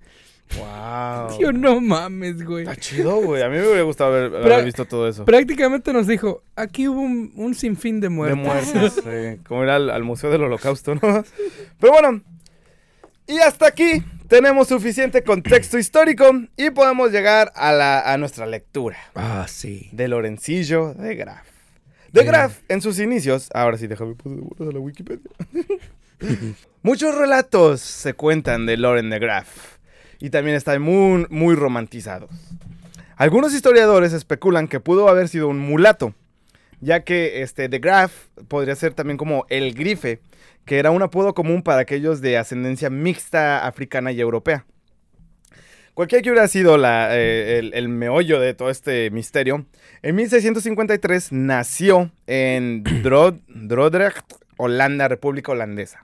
[0.58, 1.39] Wow.
[1.39, 2.63] Yo, no mames, güey.
[2.63, 3.41] Está chido, güey.
[3.41, 5.25] A mí me hubiera gustado haber, haber visto todo eso.
[5.25, 8.73] Prácticamente nos dijo, aquí hubo un, un sinfín de de muertes.
[8.73, 8.93] muertes.
[9.03, 11.01] sí, como ir al, al Museo del Holocausto, ¿no?
[11.79, 12.21] Pero bueno.
[13.27, 18.97] Y hasta aquí tenemos suficiente contexto histórico y podemos llegar a, la, a nuestra lectura
[19.15, 19.89] Ah, sí.
[19.93, 21.47] de Lorencillo de Graf.
[22.12, 22.27] De Bien.
[22.27, 25.29] Graf, en sus inicios, ahora sí, déjame poner a la Wikipedia.
[26.84, 29.74] Muchos relatos se cuentan de Loren de Graf
[30.19, 32.30] y también están muy, muy romantizados.
[33.17, 36.13] Algunos historiadores especulan que pudo haber sido un mulato,
[36.82, 38.12] ya que este, de Graf
[38.47, 40.19] podría ser también como el grife,
[40.65, 44.65] que era un apodo común para aquellos de ascendencia mixta africana y europea.
[45.93, 49.65] Cualquiera que hubiera sido la, eh, el, el meollo de todo este misterio,
[50.01, 54.25] en 1653 nació en Drod- Dordrecht,
[54.58, 56.01] Holanda, República Holandesa.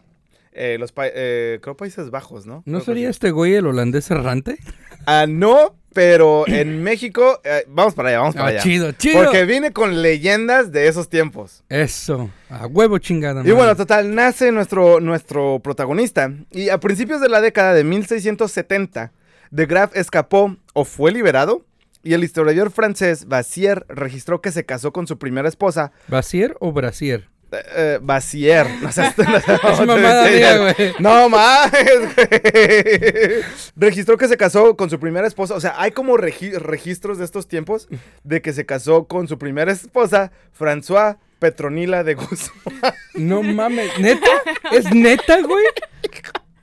[0.53, 2.63] Eh, los pa- eh, creo Países Bajos, ¿no?
[2.65, 4.57] ¿No Creo sería este güey el holandés errante?
[5.05, 8.61] Ah, no, pero en México, eh, vamos para allá, vamos para Ah, allá.
[8.61, 9.23] chido, chido.
[9.23, 11.63] Porque vine con leyendas de esos tiempos.
[11.69, 13.43] Eso, a huevo chingada.
[13.47, 16.33] Y bueno, total, nace nuestro, nuestro protagonista.
[16.51, 19.11] Y a principios de la década de 1670,
[19.51, 21.65] de Graaf escapó o fue liberado.
[22.03, 26.71] Y el historiador francés Bassier registró que se casó con su primera esposa, ¿Basier o
[26.71, 27.29] Brasier?
[27.51, 28.67] Eh, eh, Bassier.
[28.81, 30.93] No seas- no seas- mamada mía, güey.
[30.99, 31.71] No más.
[31.71, 33.43] güey.
[33.75, 35.55] Registró que se casó con su primera esposa.
[35.55, 37.87] O sea, hay como regi- registros de estos tiempos
[38.23, 42.93] de que se casó con su primera esposa, François Petronila de Guzmán.
[43.15, 44.27] No mames, ¿neta?
[44.71, 45.65] ¿Es neta, güey?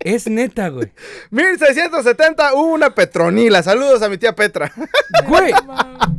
[0.00, 0.92] Es neta, güey.
[1.30, 3.62] 1670 hubo una Petronila.
[3.62, 4.72] Saludos a mi tía Petra.
[5.26, 5.52] Güey,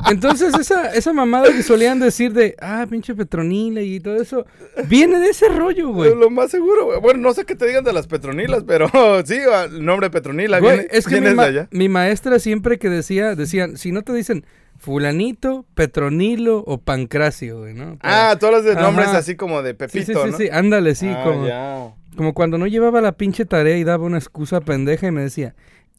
[0.10, 4.46] entonces esa, esa mamada que solían decir de, ah, pinche Petronila y todo eso,
[4.88, 6.14] viene de ese rollo, güey.
[6.16, 7.00] Lo más seguro, güey.
[7.00, 8.90] Bueno, no sé qué te digan de las Petronilas, pero
[9.26, 11.68] sí, el nombre Petronila Güey, viene, es que viene mi, de ma- allá.
[11.72, 14.46] mi maestra siempre que decía, decían, si no te dicen
[14.78, 17.98] fulanito, Petronilo o Pancracio, güey, ¿no?
[18.02, 20.38] Ah, todos los nombres así como de sí, Pepito, sí, sí, ¿no?
[20.38, 21.94] sí, ándale, sí, Ah, como, ya.
[22.16, 25.56] Como cuando no llevaba la pinche tarea y daba una excusa pendeja y me decía,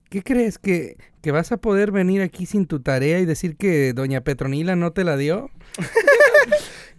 [0.09, 3.92] ¿qué crees que, que vas a poder venir aquí sin tu tarea y decir que
[3.92, 5.51] doña Petronila no te la dio?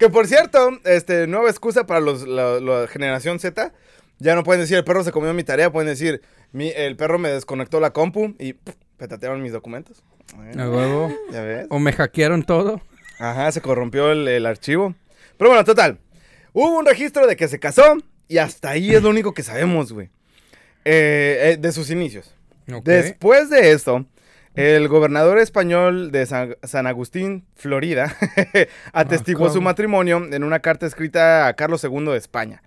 [0.02, 3.72] Que por cierto, este, nueva excusa para los, la, la generación Z.
[4.18, 7.20] Ya no pueden decir el perro se comió mi tarea, pueden decir mi, el perro
[7.20, 10.04] me desconectó la compu y pff, petatearon mis documentos.
[10.58, 11.16] A huevo.
[11.32, 11.68] ¿Ya ves?
[11.70, 12.82] O me hackearon todo.
[13.20, 14.96] Ajá, se corrompió el, el archivo.
[15.38, 16.00] Pero bueno, total.
[16.52, 17.98] Hubo un registro de que se casó
[18.32, 20.10] y hasta ahí es lo único que sabemos, güey.
[20.86, 22.34] Eh, eh, de sus inicios.
[22.86, 24.06] Después de esto,
[24.56, 28.16] el gobernador español de San, San Agustín, Florida,
[28.94, 29.66] atestiguó su ¿cómo?
[29.66, 32.64] matrimonio en una carta escrita a Carlos II de España.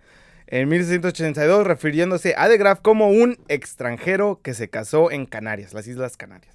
[0.46, 5.86] En 1682, refiriéndose a De Graaf como un extranjero que se casó en Canarias, las
[5.86, 6.54] Islas Canarias.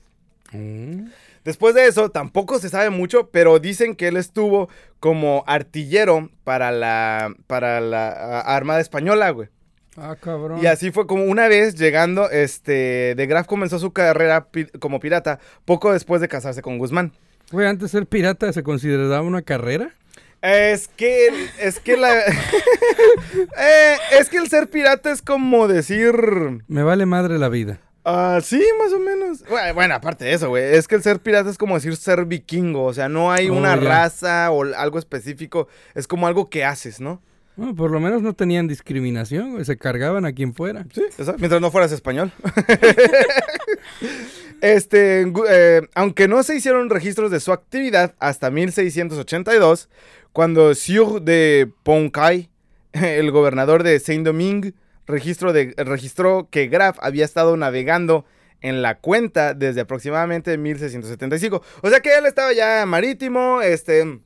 [0.52, 1.08] Mm.
[1.45, 6.71] Después de eso, tampoco se sabe mucho, pero dicen que él estuvo como artillero para
[6.71, 9.49] la, para la Armada Española, güey.
[9.97, 10.60] Ah, cabrón.
[10.62, 14.99] Y así fue como una vez llegando, este, De Graaf comenzó su carrera pi- como
[14.99, 17.12] pirata poco después de casarse con Guzmán.
[17.52, 19.91] Güey, antes ser pirata se consideraba una carrera.
[20.41, 21.28] Es que,
[21.60, 22.13] es que la...
[23.58, 26.13] Eh, es que el ser pirata es como decir...
[26.67, 27.80] Me vale madre la vida.
[28.12, 29.43] Ah, sí, más o menos.
[29.48, 30.63] Bueno, bueno, aparte de eso, güey.
[30.76, 32.86] Es que el ser pirata es como decir ser vikingo.
[32.86, 33.82] O sea, no hay Oh, una ya.
[33.88, 35.67] raza o algo específico.
[35.93, 37.22] Es como algo que haces, ¿no?
[37.56, 40.86] Bueno, por lo menos no tenían discriminación, güey, se cargaban a quien fuera.
[40.93, 42.32] Sí, eso, mientras no fueras español.
[44.62, 49.89] este, eh, aunque no se hicieron registros de su actividad hasta 1682,
[50.32, 52.50] cuando Sieur de Poncay,
[52.93, 54.74] el gobernador de Saint-Domingue,
[55.10, 58.26] registro de, registró que Graf había estado navegando
[58.62, 61.62] en la cuenta desde aproximadamente 1675.
[61.82, 64.19] O sea que él estaba ya marítimo, este...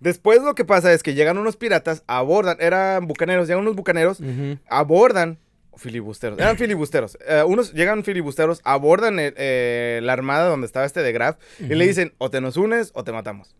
[0.00, 4.20] Después lo que pasa es que llegan unos piratas, abordan, eran bucaneros, llegan unos bucaneros,
[4.68, 5.38] abordan
[5.76, 7.18] filibusteros, eran filibusteros.
[7.26, 11.74] eh, unos llegan filibusteros, abordan el- eh, la armada donde estaba este de Graf y
[11.74, 13.54] le dicen o te nos unes o te matamos.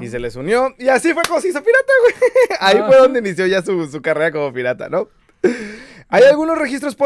[0.00, 2.14] Y se les unió y así fue como se hizo pirata, güey.
[2.60, 3.00] Ahí fue Ah.
[3.02, 5.08] donde inició ya su, su carrera como pirata, ¿no?
[6.08, 6.96] Hay algunos registros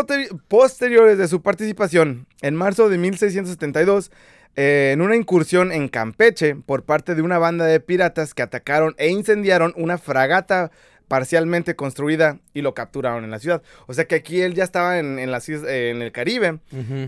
[0.49, 2.27] posteriores de su participación.
[2.41, 4.13] En marzo de 1672,
[4.55, 8.95] eh, en una incursión en Campeche por parte de una banda de piratas que atacaron
[8.99, 10.71] e incendiaron una fragata
[11.09, 13.63] parcialmente construida y lo capturaron en la ciudad.
[13.87, 16.59] O sea que aquí él ya estaba en, en las eh, en el Caribe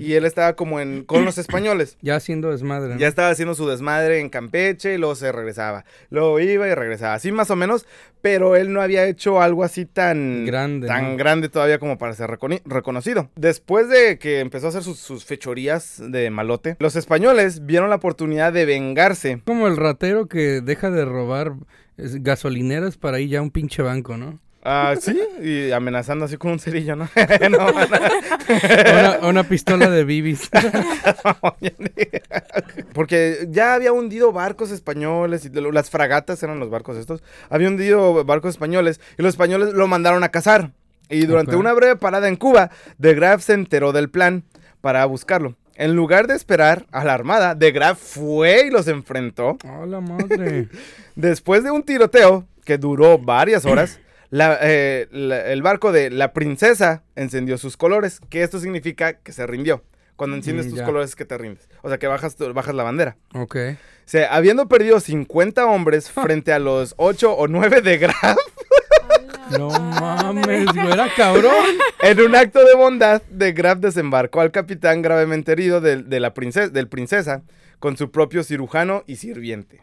[0.00, 1.96] y él estaba como en, con los españoles.
[2.04, 2.94] Ya haciendo desmadre.
[2.94, 3.00] ¿no?
[3.00, 5.85] Ya estaba haciendo su desmadre en Campeche y luego se regresaba.
[6.11, 7.14] Luego iba y regresaba.
[7.14, 7.87] Así más o menos,
[8.20, 11.16] pero él no había hecho algo así tan Grande, tan ¿no?
[11.16, 12.30] grande todavía como para ser
[12.64, 13.30] reconocido.
[13.37, 17.96] Después de que empezó a hacer sus, sus fechorías de malote, los españoles vieron la
[17.96, 19.40] oportunidad de vengarse.
[19.44, 21.54] Como el ratero que deja de robar
[21.96, 24.40] gasolineras para ir ya a un pinche banco, ¿no?
[24.66, 27.07] Ah, sí, y amenazando así con un cerillo, ¿no?
[29.22, 30.48] una, pistola de bibis.
[32.94, 37.22] Porque ya había hundido barcos españoles y las fragatas eran los barcos estos.
[37.50, 40.72] Había hundido barcos españoles y los españoles lo mandaron a cazar.
[41.11, 44.44] Y durante una breve parada en Cuba, de Graaf se enteró del plan
[44.81, 45.57] para buscarlo.
[45.77, 49.59] En lugar de esperar a la armada, de Graaf fue y los enfrentó.
[49.68, 50.68] ¡Oh, la madre!
[51.16, 54.00] Después de un tiroteo que duró varias horas,
[54.35, 59.31] la- eh, la- el barco de la princesa encendió sus colores, que esto significa que
[59.33, 59.85] se rindió.
[60.16, 61.68] Cuando enciendes Mm, tus colores es que te rindes.
[61.83, 63.16] O sea, que bajas, tu- bajas la bandera.
[63.33, 63.57] Ok.
[63.57, 68.37] O sea, habiendo perdido 50 hombres frente a los 8 o 9 de Graf,
[69.51, 71.53] No mames, güey, era cabrón.
[72.03, 76.33] en un acto de bondad, de Graf desembarcó al capitán gravemente herido del- de, la
[76.35, 77.42] princesa, del princesa
[77.79, 79.83] con su propio cirujano y sirviente.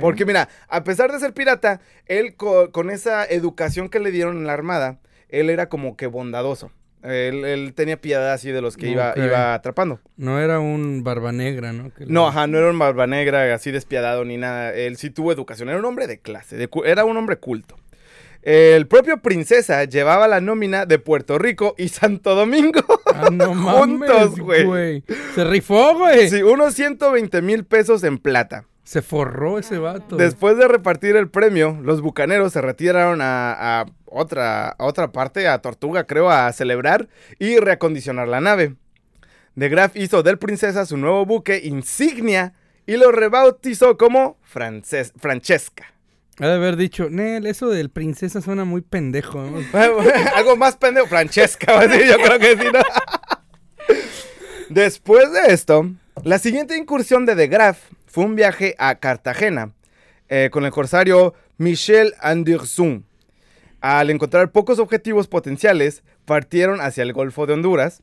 [0.00, 4.36] Porque mira, a pesar de ser pirata, él co- con esa educación que le dieron
[4.38, 4.98] en la armada,
[5.28, 6.70] él era como que bondadoso.
[7.04, 9.12] Él, él tenía piedad así de los que iba,
[9.54, 10.00] atrapando.
[10.16, 11.94] No era un barba negra, ¿no?
[11.94, 14.74] Que le- No, ajá, no era un barba negra así despiadado ni nada.
[14.74, 15.68] Él sí tuvo educación.
[15.68, 16.56] Era un hombre de clase.
[16.56, 17.76] de era un hombre culto.
[18.42, 22.80] El propio Princesa llevaba la nómina de Puerto Rico y Santo Domingo.
[23.06, 24.64] Ah, no Juntos, güey.
[24.64, 25.04] güey.
[25.34, 26.28] Se rifó, güey.
[26.30, 28.64] Sí, unos 120 mil pesos en plata.
[28.88, 30.16] Se forró ese vato.
[30.16, 35.46] Después de repartir el premio, los bucaneros se retiraron a, a otra, a otra parte,
[35.46, 37.06] a Tortuga, creo, a celebrar
[37.38, 38.76] y reacondicionar la nave.
[39.54, 42.54] De Graaf hizo del Princesa su nuevo buque insignia
[42.86, 45.92] y lo rebautizó como Frances- Francesca.
[46.40, 49.42] Ha de haber dicho, Nel, eso del princesa suena muy pendejo.
[49.42, 49.58] ¿no?"
[50.34, 52.80] Algo más pendejo, Francesca, va a decir, yo creo que sí, ¿no?
[54.70, 55.90] Después de esto,
[56.24, 59.72] la siguiente incursión de De Graaf fue un viaje a Cartagena
[60.28, 63.04] eh, con el corsario Michel Anderson.
[63.80, 68.00] Al encontrar pocos objetivos potenciales, partieron hacia el Golfo de Honduras.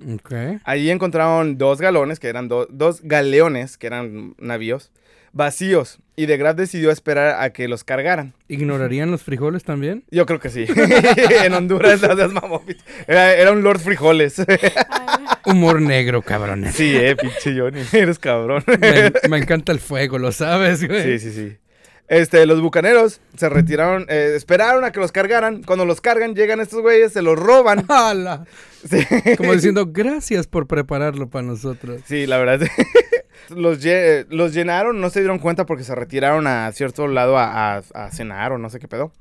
[0.64, 4.92] Allí encontraron dos galones, que eran do- dos galeones, que eran navíos,
[5.36, 6.00] vacíos.
[6.16, 8.34] Y De Graaf decidió esperar a que los cargaran.
[8.48, 10.06] ¿Ignorarían los frijoles también?
[10.10, 10.66] Yo creo que sí.
[11.44, 12.02] en Honduras,
[13.08, 14.42] era, era un Lord Frijoles.
[15.46, 16.74] Humor negro, cabrones.
[16.74, 17.82] sí, eh, pinche Johnny.
[17.92, 18.64] Eres cabrón.
[18.80, 21.04] Me, me encanta el fuego, lo sabes, güey.
[21.04, 21.58] sí, sí, sí.
[22.08, 25.64] Este, los bucaneros se retiraron, eh, esperaron a que los cargaran.
[25.64, 27.84] Cuando los cargan, llegan estos güeyes, se los roban.
[27.90, 28.46] ¡Hala!
[28.88, 29.00] Sí,
[29.38, 32.02] Como diciendo, gracias por prepararlo para nosotros.
[32.06, 32.68] Sí, la verdad.
[33.50, 37.76] Los, lle- los llenaron, no se dieron cuenta porque se retiraron a cierto lado a,
[37.78, 39.12] a- a cenar o no sé qué pedo.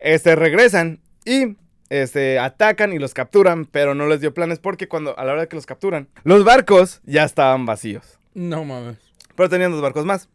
[0.00, 1.56] Este, regresan y
[1.88, 5.46] este, atacan y los capturan, pero no les dio planes porque cuando, a la hora
[5.46, 8.18] que los capturan, los barcos ya estaban vacíos.
[8.34, 8.96] No mames.
[9.36, 10.28] Pero tenían dos barcos más.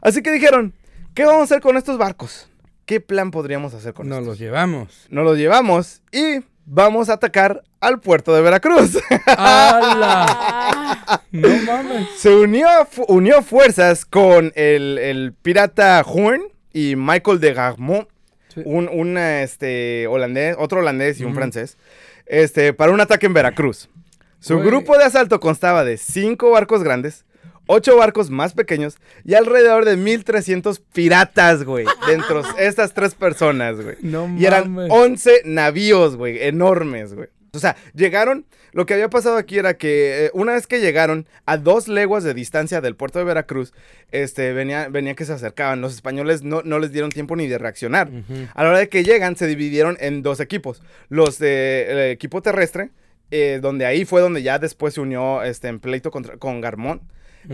[0.00, 0.72] Así que dijeron,
[1.14, 2.48] ¿qué vamos a hacer con estos barcos?
[2.86, 4.26] ¿Qué plan podríamos hacer con Nos estos?
[4.28, 5.06] los llevamos.
[5.10, 8.98] Nos los llevamos y vamos a atacar al puerto de Veracruz.
[9.26, 11.20] ¡Hala!
[11.32, 12.08] No mames.
[12.18, 12.68] Se unió,
[13.08, 16.42] unió fuerzas con el, el pirata Horn,
[16.74, 18.08] y Michael de Garmont,
[18.48, 18.60] Sí.
[18.66, 21.78] un, un, este, holandés, otro holandés y un francés,
[22.26, 23.88] este, para un ataque en Veracruz.
[24.40, 27.24] Su grupo de asalto constaba de cinco barcos grandes,
[27.66, 33.80] ocho barcos más pequeños y alrededor de 1300 piratas, güey, dentro de estas tres personas,
[33.80, 33.96] güey.
[34.02, 34.90] No Y eran mames.
[34.92, 37.28] 11 navíos, güey, enormes, güey.
[37.54, 41.26] O sea, llegaron, lo que había pasado aquí era que eh, una vez que llegaron
[41.44, 43.74] a dos leguas de distancia del puerto de Veracruz,
[44.10, 45.82] este, venía, venía que se acercaban.
[45.82, 48.10] Los españoles no, no les dieron tiempo ni de reaccionar.
[48.54, 50.82] A la hora de que llegan, se dividieron en dos equipos.
[51.10, 52.88] Los del equipo terrestre,
[53.30, 56.62] eh, donde ahí fue donde ya después se unió este, en pleito contra- con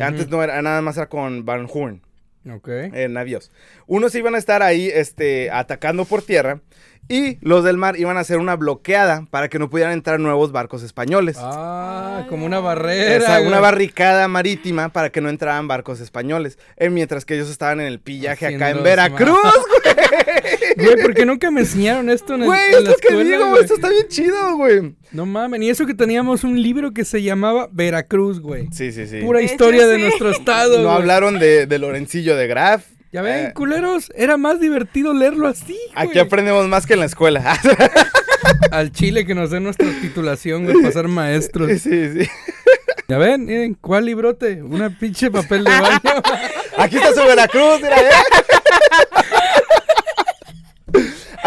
[0.01, 2.03] Antes no era nada más era con Van Horn
[2.51, 2.68] Ok.
[2.68, 3.51] en navíos.
[3.87, 6.61] Unos iban a estar ahí este, atacando por tierra
[7.09, 10.53] y los del mar iban a hacer una bloqueada para que no pudieran entrar nuevos
[10.53, 11.37] barcos españoles.
[11.41, 13.41] Ah, como una Esa, barrera.
[13.41, 13.61] una güey.
[13.61, 16.59] barricada marítima para que no entraran barcos españoles.
[16.77, 19.37] eh, mientras que ellos estaban en el pillaje acá en Veracruz.
[20.77, 23.63] Güey, ¿por qué nunca me enseñaron esto en, el, Güey, esto es que digo, güey?
[23.63, 24.95] esto está bien chido, güey.
[25.13, 28.69] No mames, y eso que teníamos un libro que se llamaba Veracruz, güey.
[28.73, 29.21] Sí, sí, sí.
[29.21, 30.03] Pura De hecho, historia de sí.
[30.03, 30.97] nuestro estado, No güey.
[30.97, 32.85] hablaron de, de Lorencillo de Graf.
[33.12, 36.09] Ya ven, Eh, culeros, era más divertido leerlo así, güey.
[36.09, 37.59] Aquí aprendemos más que en la escuela.
[38.71, 41.71] Al chile que nos den nuestra titulación, güey, para ser maestros.
[41.81, 42.29] sí, sí.
[43.09, 44.62] Ya ven, miren, ¿cuál librote?
[44.62, 46.23] Una pinche papel de baño.
[46.77, 48.11] Aquí está su Veracruz, mira, ¿eh?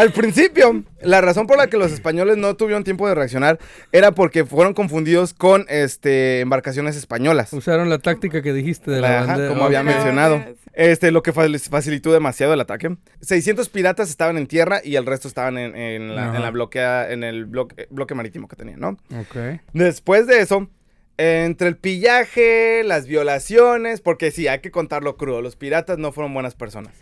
[0.01, 3.59] Al principio, la razón por la que los españoles no tuvieron tiempo de reaccionar
[3.91, 7.53] era porque fueron confundidos con este, embarcaciones españolas.
[7.53, 9.49] Usaron la táctica que dijiste de la Ajá, bandera.
[9.49, 10.43] como había mencionado.
[10.73, 12.97] Este, lo que facilitó demasiado el ataque.
[13.21, 17.11] 600 piratas estaban en tierra y el resto estaban en, en la, en la bloquea,
[17.11, 18.97] en el bloque, bloque marítimo que tenían, ¿no?
[19.19, 19.59] Ok.
[19.73, 20.67] Después de eso,
[21.23, 26.33] entre el pillaje, las violaciones, porque sí, hay que contarlo crudo, los piratas no fueron
[26.33, 26.93] buenas personas.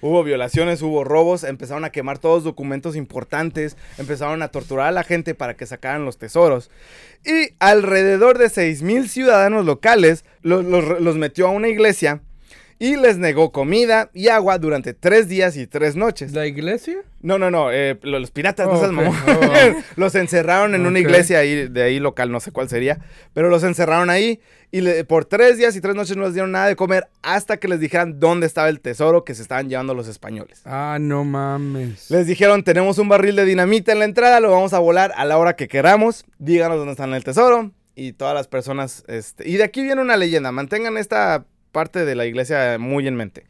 [0.00, 5.04] hubo violaciones, hubo robos, empezaron a quemar todos documentos importantes, empezaron a torturar a la
[5.04, 6.70] gente para que sacaran los tesoros.
[7.24, 12.20] Y alrededor de 6.000 ciudadanos locales los, los- los metió a una iglesia
[12.84, 16.32] y les negó comida y agua durante tres días y tres noches.
[16.32, 16.96] ¿La iglesia?
[17.20, 18.96] No, no, no, eh, lo- los piratas, no Oh, seas ok.
[18.96, 19.16] mamón.
[19.28, 19.82] Oh.
[19.96, 22.98] los encerraron en una iglesia ahí, de ahí local, no sé cuál sería,
[23.34, 24.40] pero los encerraron ahí
[24.72, 27.58] y le- por tres días y tres noches no les dieron nada de comer hasta
[27.58, 30.62] que les dijeran dónde estaba el tesoro que se estaban llevando los españoles.
[30.64, 32.10] Ah, no mames.
[32.10, 35.24] Les dijeron, tenemos un barril de dinamita en la entrada, lo vamos a volar a
[35.24, 39.56] la hora que queramos, díganos dónde está el tesoro y todas las personas, este, y
[39.58, 43.44] de aquí viene una leyenda, mantengan esta parte de la iglesia muy en mente.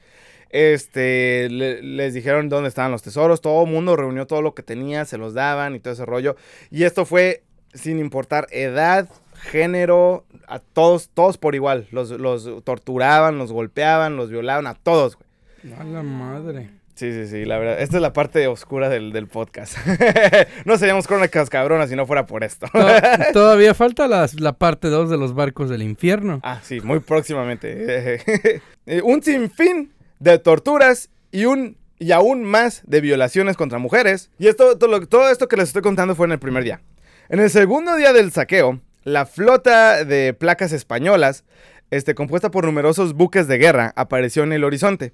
[0.51, 4.63] Este, le- les dijeron dónde estaban los tesoros, todo el mundo reunió todo lo que
[4.63, 6.37] tenía, se los daban y todo ese rollo.
[6.71, 7.43] Y esto fue
[7.75, 11.87] sin importar edad, género, a todos, todos por igual.
[11.91, 15.73] Los, los torturaban, los golpeaban, los violaban, a todos, güey.
[15.81, 16.69] A la madre.
[17.03, 17.81] Sí, sí, sí, la verdad.
[17.81, 19.77] Esta es la parte oscura del, del podcast.
[20.65, 22.67] no seríamos crónicas cabronas si no fuera por esto.
[22.73, 22.79] To-
[23.33, 26.38] Todavía falta las- la parte 2 de los barcos del infierno.
[26.45, 28.21] ah, sí, muy próximamente.
[28.87, 34.31] Eh, un sinfín de torturas y un y aún más de violaciones contra mujeres.
[34.38, 36.81] Y esto, todo, todo esto que les estoy contando fue en el primer día.
[37.29, 41.45] En el segundo día del saqueo, la flota de placas españolas,
[41.91, 45.12] este, compuesta por numerosos buques de guerra, apareció en el horizonte.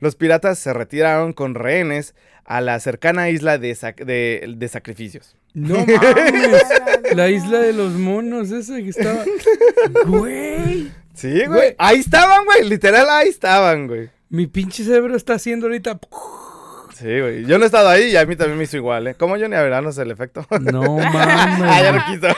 [0.00, 5.36] Los piratas se retiraron con rehenes a la cercana isla de, sac- de- de sacrificios.
[5.54, 6.62] No mames.
[7.14, 9.24] La isla de los monos, esa que estaba.
[10.06, 10.90] Güey.
[11.14, 11.46] Sí, güey.
[11.46, 11.74] Güey.
[11.78, 12.68] Ahí estaban, güey.
[12.68, 14.10] Literal, ahí estaban, güey.
[14.30, 15.98] Mi pinche cerebro está haciendo ahorita.
[16.96, 17.44] Sí, güey.
[17.46, 19.14] Yo no he estado ahí y a mí también me hizo igual, ¿eh?
[19.14, 20.46] Como yo ni a verano es el efecto.
[20.60, 22.20] No ah, ya no mames.
[22.20, 22.34] quiso.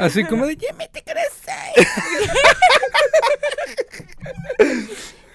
[0.04, 1.30] Así como de Jimmy, te crees.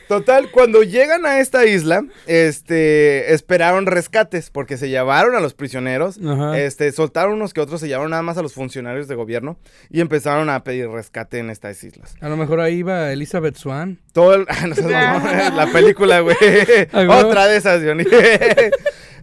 [0.08, 6.20] Total, cuando llegan a esta isla, este, esperaron rescates porque se llevaron a los prisioneros,
[6.24, 6.60] Ajá.
[6.60, 9.58] este, soltaron unos que otros, se llevaron nada más a los funcionarios de gobierno
[9.90, 12.16] y empezaron a pedir rescate en estas islas.
[12.22, 14.00] A lo mejor ahí iba Elizabeth Swan.
[14.14, 16.36] Todo el, ah, no la película, güey.
[17.10, 18.06] Otra de esas, Johnny.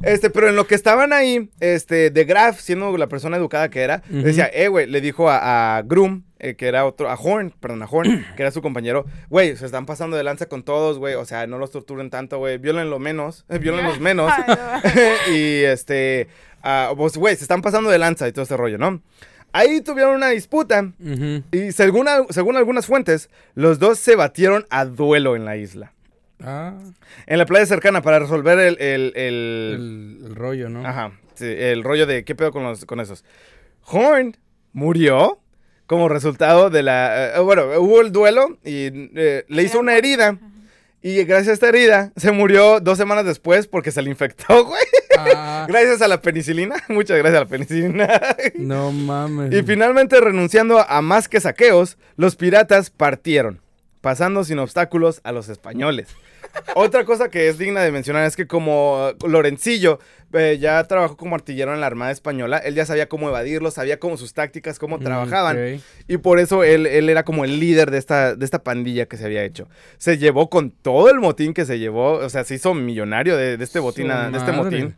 [0.03, 3.83] Este, pero en lo que estaban ahí, este, de Graf, siendo la persona educada que
[3.83, 7.55] era, decía, eh, güey, le dijo a, a Groom, eh, que era otro, a Horn,
[7.59, 10.99] perdón, a Horn, que era su compañero, güey, se están pasando de lanza con todos,
[10.99, 14.31] güey, o sea, no los torturen tanto, güey, violenlo menos, eh, violenlos menos.
[15.33, 16.29] y este,
[16.63, 19.01] ah, pues, güey, se están pasando de lanza y todo ese rollo, ¿no?
[19.55, 20.93] Ahí tuvieron una disputa
[21.53, 25.93] y según, al- según algunas fuentes, los dos se batieron a duelo en la isla.
[26.43, 26.73] Ah,
[27.27, 28.81] En la playa cercana para resolver el...
[28.81, 30.87] el, el- el, el rollo, ¿no?
[30.87, 33.25] Ajá, sí, el rollo de qué pedo con, los, con esos.
[33.85, 34.39] Horn
[34.73, 35.39] murió
[35.93, 37.37] como resultado de la...
[37.37, 40.39] eh, bueno, hubo el duelo y eh, le hizo una herida
[41.03, 44.81] Y gracias a esta herida, se murió dos semanas después porque se le infectó, güey.
[45.19, 46.77] Ah, Gracias a la penicilina.
[46.89, 48.09] Muchas gracias a la penicilina.
[48.55, 49.53] no mames.
[49.53, 53.61] Y finalmente, renunciando a más que saqueos, los piratas partieron,
[54.01, 56.09] pasando sin obstáculos a los españoles.
[56.75, 59.99] Otra cosa que es digna de mencionar es que como eh, Lorencillo
[60.35, 63.99] eh, ya trabajó como artillero en la Armada Española, él ya sabía cómo evadirlo, sabía
[63.99, 65.57] cómo sus tácticas, cómo trabajaban.
[65.77, 65.81] Ok.
[66.09, 69.17] Y por eso él, él era como el líder de esta, de esta pandilla que
[69.17, 69.69] se había hecho.
[69.99, 73.57] Se llevó con todo el motín que se llevó, o sea, se hizo millonario de,
[73.57, 74.95] de este botín, a- de este motín.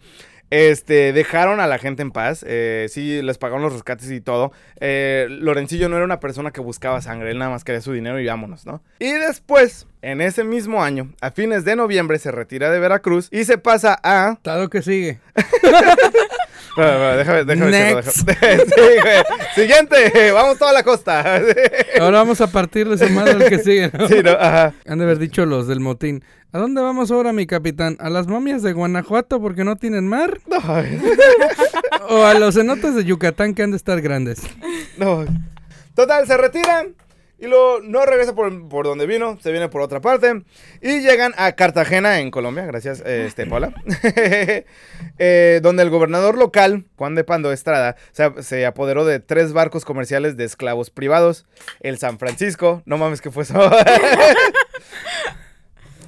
[0.51, 4.53] Este, dejaron a la gente en paz, eh, sí, les pagaron los rescates y todo.
[4.79, 8.21] Eh, Lorencillo no era una persona que buscaba sangre, él nada más quería su dinero
[8.21, 8.81] y vámonos, ¿no?
[9.01, 13.45] Y después, en ese mismo año, a fines de noviembre, se retira de Veracruz y
[13.45, 14.33] se pasa a...
[14.35, 15.19] Estado que sigue.
[16.77, 18.27] Déjame, déjame Next.
[18.27, 19.23] déjame- Sí, güey.
[19.55, 21.41] Siguiente, vamos toda la costa.
[22.01, 24.09] Ahora vamos a partir de su madre el que sigue, ¿no?
[24.09, 24.73] Sí, no, ajá.
[24.87, 26.25] Han de haber dicho los del motín.
[26.53, 27.97] ¿A dónde vamos ahora, mi capitán?
[28.01, 30.41] ¿A las momias de Guanajuato porque no tienen mar?
[30.63, 31.01] Ay,
[32.09, 34.41] ¿O a los cenotes de Yucatán que han de estar grandes?
[34.97, 35.25] no.
[35.97, 36.95] Total, se retiran
[37.39, 40.43] y luego no regresa por, por donde vino, se viene por otra parte
[40.81, 43.73] y llegan a Cartagena en Colombia, gracias este Paula,
[45.19, 49.85] Eh, donde el gobernador local, Juan de Pando Estrada, se, se apoderó de tres barcos
[49.85, 51.47] comerciales de esclavos privados,
[51.81, 53.55] el San Francisco, no mames que fue eso,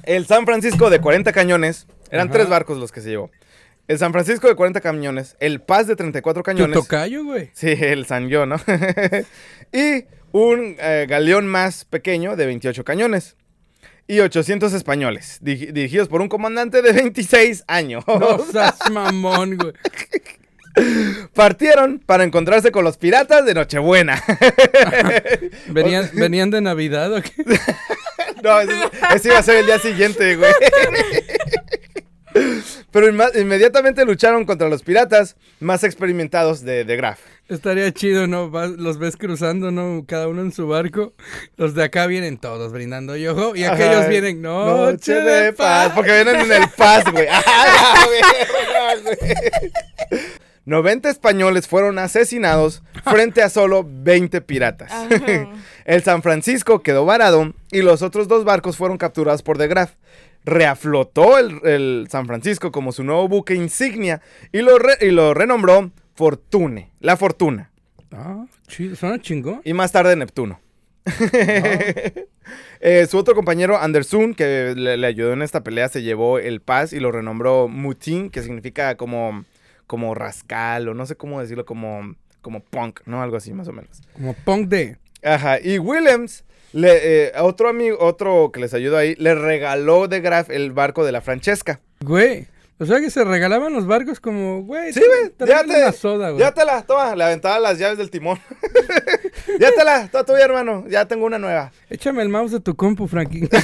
[0.03, 2.33] el San Francisco de 40 cañones, eran Ajá.
[2.37, 3.31] tres barcos los que se llevó.
[3.87, 6.73] El San Francisco de 40 cañones, el Paz de 34 Tu cañones.
[6.77, 7.49] tocayo, güey.
[7.53, 8.57] Sí, el San Yo, ¿no?
[9.71, 13.35] y un eh, galeón más pequeño de 28 cañones.
[14.09, 18.05] Y 800 españoles, di- dirigidos por un comandante de 26 años.
[18.07, 19.73] No seas mamón, güey.
[21.33, 24.23] Partieron para encontrarse con los piratas de Nochebuena.
[25.67, 27.31] ¿Venían, ¿Venían de Navidad o qué?
[28.43, 28.73] no, ese,
[29.15, 30.53] ese iba a ser el día siguiente, güey.
[32.91, 37.19] Pero inmediatamente lucharon contra los piratas más experimentados de, de Graf.
[37.49, 38.49] Estaría chido, ¿no?
[38.77, 40.03] Los ves cruzando, ¿no?
[40.05, 41.13] Cada uno en su barco.
[41.55, 43.55] Los de acá vienen todos brindando yojo.
[43.55, 44.07] Y aquellos Ajá.
[44.07, 45.93] vienen, noche, de paz.
[45.95, 47.27] Porque vienen en el paz, güey.
[47.31, 49.71] ¡Ah, la verga, güey!
[50.65, 54.91] 90 españoles fueron asesinados frente a solo 20 piratas.
[55.85, 59.91] El San Francisco quedó varado y los otros dos barcos fueron capturados por De Graaf.
[60.43, 64.21] Reaflotó el, el San Francisco como su nuevo buque insignia
[64.51, 67.69] y lo, re- y lo renombró Fortune, la Fortuna.
[68.11, 68.95] Ah, chido.
[68.95, 69.61] Suena chingón.
[69.63, 70.59] Y más tarde Neptuno.
[72.79, 76.61] Eh, su otro compañero, Andersun, que le, le ayudó en esta pelea, se llevó el
[76.61, 79.43] Paz y lo renombró Mutin, que significa como,
[79.87, 83.21] como rascal, o no sé cómo decirlo, como, como punk, ¿no?
[83.21, 84.03] Algo así, más o menos.
[84.13, 84.97] Como punk de...
[85.23, 90.21] Ajá, y Williams, le, eh, otro amigo, otro que les ayudó ahí, le regaló de
[90.21, 91.81] Graf el barco de la Francesca.
[91.99, 92.47] Güey.
[92.79, 94.93] O sea que se regalaban los barcos como, güey.
[94.93, 96.39] Sí, güey, ya te- una soda, güey.
[96.39, 98.39] Ya te la, toma, le aventaba las llaves del timón.
[99.59, 101.71] ya te la, toda tuya, hermano, ya tengo una nueva.
[101.89, 103.47] Échame el mouse de tu compu, Frankie.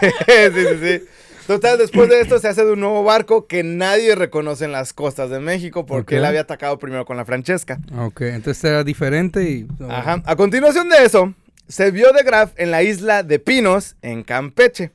[0.00, 0.20] sí,
[0.54, 1.04] sí, sí.
[1.46, 4.92] Total, después de esto se hace de un nuevo barco que nadie reconoce en las
[4.92, 7.80] costas de México porque él había atacado primero con la Francesca.
[7.98, 9.66] ok, entonces era diferente y...
[9.88, 10.22] Ajá.
[10.26, 11.34] A continuación de eso,
[11.66, 14.92] se vio de Graf en la isla de Pinos, en Campeche,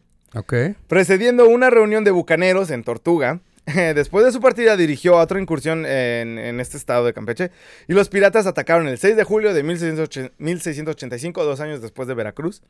[0.87, 3.39] Precediendo una reunión de bucaneros en Tortuga.
[3.65, 7.51] Después de su partida dirigió a otra incursión en, en este estado de Campeche
[7.87, 12.13] y los piratas atacaron el 6 de julio de 1680 1685, dos años después de
[12.13, 12.61] Veracruz.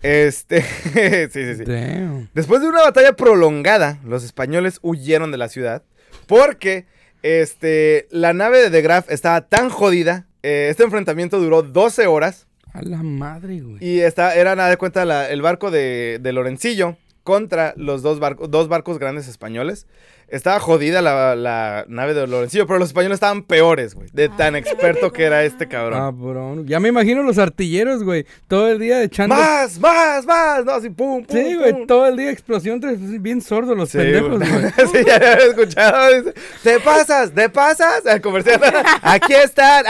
[0.00, 0.62] Este,
[1.30, 1.64] sí, sí, sí.
[1.64, 2.30] Damn.
[2.32, 5.82] Después de una batalla prolongada, los españoles huyeron de la ciudad
[6.26, 6.86] porque
[7.22, 10.26] este, la nave de De Graaf estaba tan jodida.
[10.42, 12.47] eh, este enfrentamiento duró 12 horas
[12.78, 13.78] A la madre, güey.
[13.84, 16.96] y esta, era nada de cuenta la- el barco de, de Lorencillo
[17.28, 19.86] contra los dos, barcos dos barcos grandes españoles.
[20.28, 24.08] Estaba jodida la, la nave de Lorencillo, pero los españoles estaban peores, güey.
[24.14, 25.98] De tan experto que era este cabrón.
[26.00, 26.66] Cabrón.
[26.66, 28.24] Ya me imagino los artilleros, güey.
[28.46, 29.34] Todo el día echando...
[29.34, 30.64] ¡Más, más, más!
[30.64, 31.86] No, así, pum, pum, Sí, güey.
[31.86, 32.80] Todo el día explosión.
[32.80, 34.50] tres- Bien sordos los Sí, pendejos, güey.
[34.92, 36.14] sí, ya había escuchado.
[36.22, 37.32] Dice, ¿Te pasas?
[37.32, 38.04] ¿Te pasas?
[38.06, 38.60] El comercial.
[39.02, 39.84] Aquí están.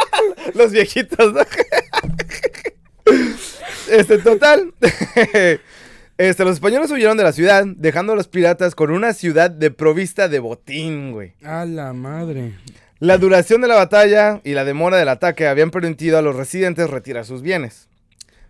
[0.54, 1.40] Los viejitos, ¿no?
[3.90, 4.72] Este, total.
[6.18, 9.70] Este, los españoles huyeron de la ciudad, dejando a los piratas con una ciudad de
[9.70, 11.34] provista de botín, güey.
[11.44, 12.54] A la madre.
[12.98, 16.90] La duración de la batalla y la demora del ataque habían permitido a los residentes
[16.90, 17.88] retirar sus bienes.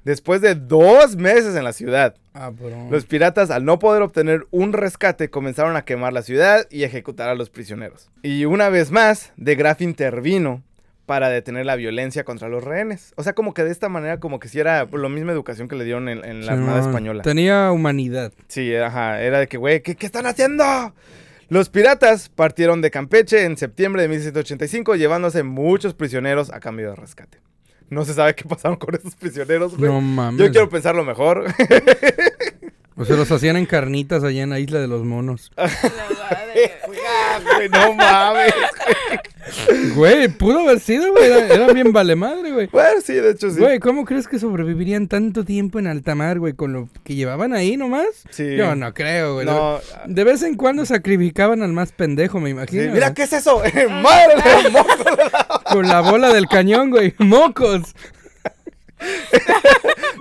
[0.04, 2.52] Después de dos meses en la ciudad, Ah,
[2.88, 7.28] los piratas, al no poder obtener un rescate, comenzaron a quemar la ciudad y ejecutar
[7.28, 8.10] a los prisioneros.
[8.22, 10.62] Y una vez más, De Graaf intervino
[11.08, 13.14] para detener la violencia contra los rehenes.
[13.16, 15.74] O sea, como que de esta manera, como que si era lo misma educación que
[15.74, 16.80] le dieron en, en la Armada.
[16.80, 17.22] Española.
[17.22, 18.30] Tenía humanidad.
[18.46, 20.64] Sí, ajá, era de que, güey, ¿qué, qué están haciendo?
[21.48, 26.96] Los piratas partieron de Campeche en septiembre de 1785, llevándose muchos prisioneros a cambio de
[26.96, 27.38] rescate.
[27.88, 29.90] No se sabe qué pasaron con esos prisioneros, güey.
[29.90, 30.38] No mames.
[30.38, 31.46] Yo quiero pensarlo mejor.
[32.98, 35.52] O se los hacían en carnitas allá en la isla de los monos.
[35.56, 35.64] La
[36.30, 36.72] madre.
[37.56, 38.52] Güey, no mames.
[39.94, 41.30] Güey, pudo haber sido, güey.
[41.30, 42.66] Era, bien vale madre, güey.
[42.66, 43.60] Bueno, sí, de hecho sí.
[43.60, 47.54] Güey, ¿cómo crees que sobrevivirían tanto tiempo en alta mar, güey, con lo que llevaban
[47.54, 48.08] ahí nomás?
[48.30, 48.56] Sí.
[48.56, 49.46] Yo no creo, güey.
[49.46, 52.92] No, De vez en cuando sacrificaban al más pendejo, me sí, imagino.
[52.92, 53.14] Mira, güey.
[53.14, 53.62] ¿qué es eso?
[53.90, 54.94] ¡Madre moco!
[55.72, 57.14] Con la bola del cañón, güey.
[57.18, 57.94] ¡Mocos!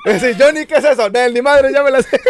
[0.40, 1.10] Johnny, ¿qué es eso?
[1.10, 2.20] Nel, ni madre, ya me la sé.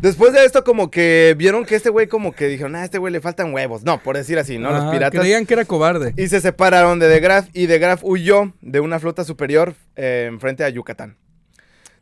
[0.00, 2.98] Después de esto, como que vieron que este güey, como que dijeron, ah, a este
[2.98, 3.82] güey le faltan huevos.
[3.82, 4.70] No, por decir así, ¿no?
[4.70, 5.20] Los Ajá, piratas.
[5.20, 6.14] Creían que era cobarde.
[6.16, 10.26] Y se separaron de De Graaf y De Graaf huyó de una flota superior eh,
[10.30, 11.16] enfrente a Yucatán.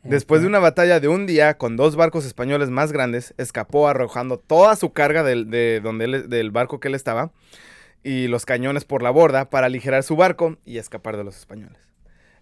[0.03, 4.37] Después de una batalla de un día con dos barcos españoles más grandes, escapó arrojando
[4.37, 7.31] toda su carga del, de donde él- del barco que él estaba
[8.03, 11.77] y los cañones por la borda para aligerar su barco y escapar de los españoles.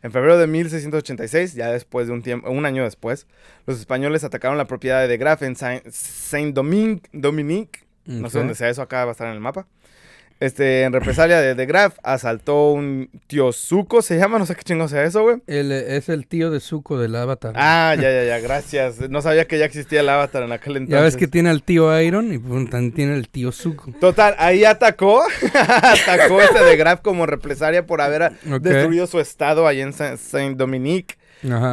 [0.06, 3.26] En febrero de 1686, ya después de un tiempo, un año después,
[3.66, 8.70] los españoles atacaron la propiedad de Graaf en Saint- Saint-Domingue, Dominique, no sé dónde sea
[8.70, 9.66] eso, acá va a estar en el mapa.
[10.41, 14.88] Este, en represalia de De Graaf, asaltó un Tiosuco, se llama, no sé qué chingo
[14.89, 15.38] sea eso, güey.
[15.47, 17.53] Él, eh, es el tío de Zuko del Avatar.
[17.55, 19.09] Ah, ya, ya, ya, gracias.
[19.09, 20.97] No sabía que ya existía el avatar en aquel entonces.
[20.99, 23.93] ya ves que tiene al tío Iron y pues, también tiene el tío Zuko.
[24.01, 25.23] Total, ahí atacó,
[25.53, 31.15] atacó este de Graf como represalia por haber destruido su estado ahí en Sa- Saint-Dominique,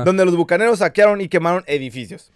[0.05, 2.31] donde los bucaneros saquearon y quemaron edificios.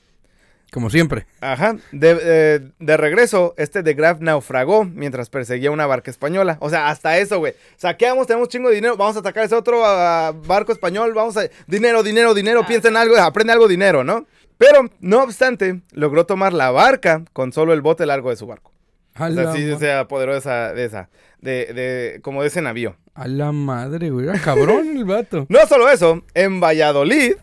[0.73, 1.27] Como siempre.
[1.41, 1.77] Ajá.
[1.93, 6.59] De, eh, de regreso, este de Graf naufragó mientras perseguía una barca española.
[6.61, 7.55] O sea, hasta eso, güey.
[7.77, 11.49] Saqueamos, tenemos chingo de dinero, vamos a atacar ese otro ah, barco español, vamos a...
[11.67, 14.27] Dinero, dinero, dinero, piensa en algo, aprende algo, dinero, ¿no?
[14.59, 18.76] Pero, no obstante, logró tomar la barca con solo el bote largo de su barco.
[19.17, 21.07] A O sea, sí ma- se apoderó de esa, de
[21.41, 22.97] de, como de ese navío.
[23.15, 24.27] a la madre, güey.
[24.29, 25.47] Era cabrón el vato.
[25.51, 27.35] No solo eso, en Valladolid,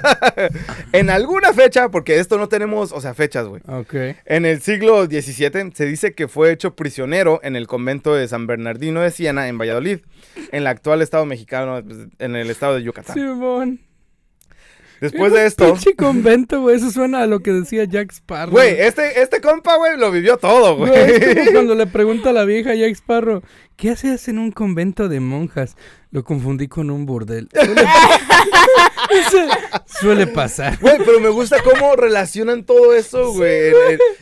[0.92, 3.62] en alguna fecha, porque esto no tenemos, o sea, fechas, güey.
[3.66, 3.94] Ok.
[4.24, 8.46] En el siglo XVII se dice que fue hecho prisionero en el convento de San
[8.46, 10.00] Bernardino de Siena, en Valladolid,
[10.36, 13.14] en el actual estado mexicano, pues, en el estado de Yucatán.
[13.14, 13.80] Simón.
[15.00, 16.76] Después de esto, Pinche convento, güey.
[16.76, 18.52] Eso suena a lo que decía Jack Sparrow.
[18.52, 22.32] güey, este, este compa, güey, lo vivió todo, Güey, es como cuando le pregunta a
[22.32, 23.42] la vieja Jack Sparrow,
[23.76, 25.76] ¿qué haces en un convento de monjas?
[26.10, 27.48] Lo confundí con un burdel.
[30.00, 30.78] Suele, pasar.
[30.80, 33.72] Güey, pero me gusta cómo relacionan todo eso, güey.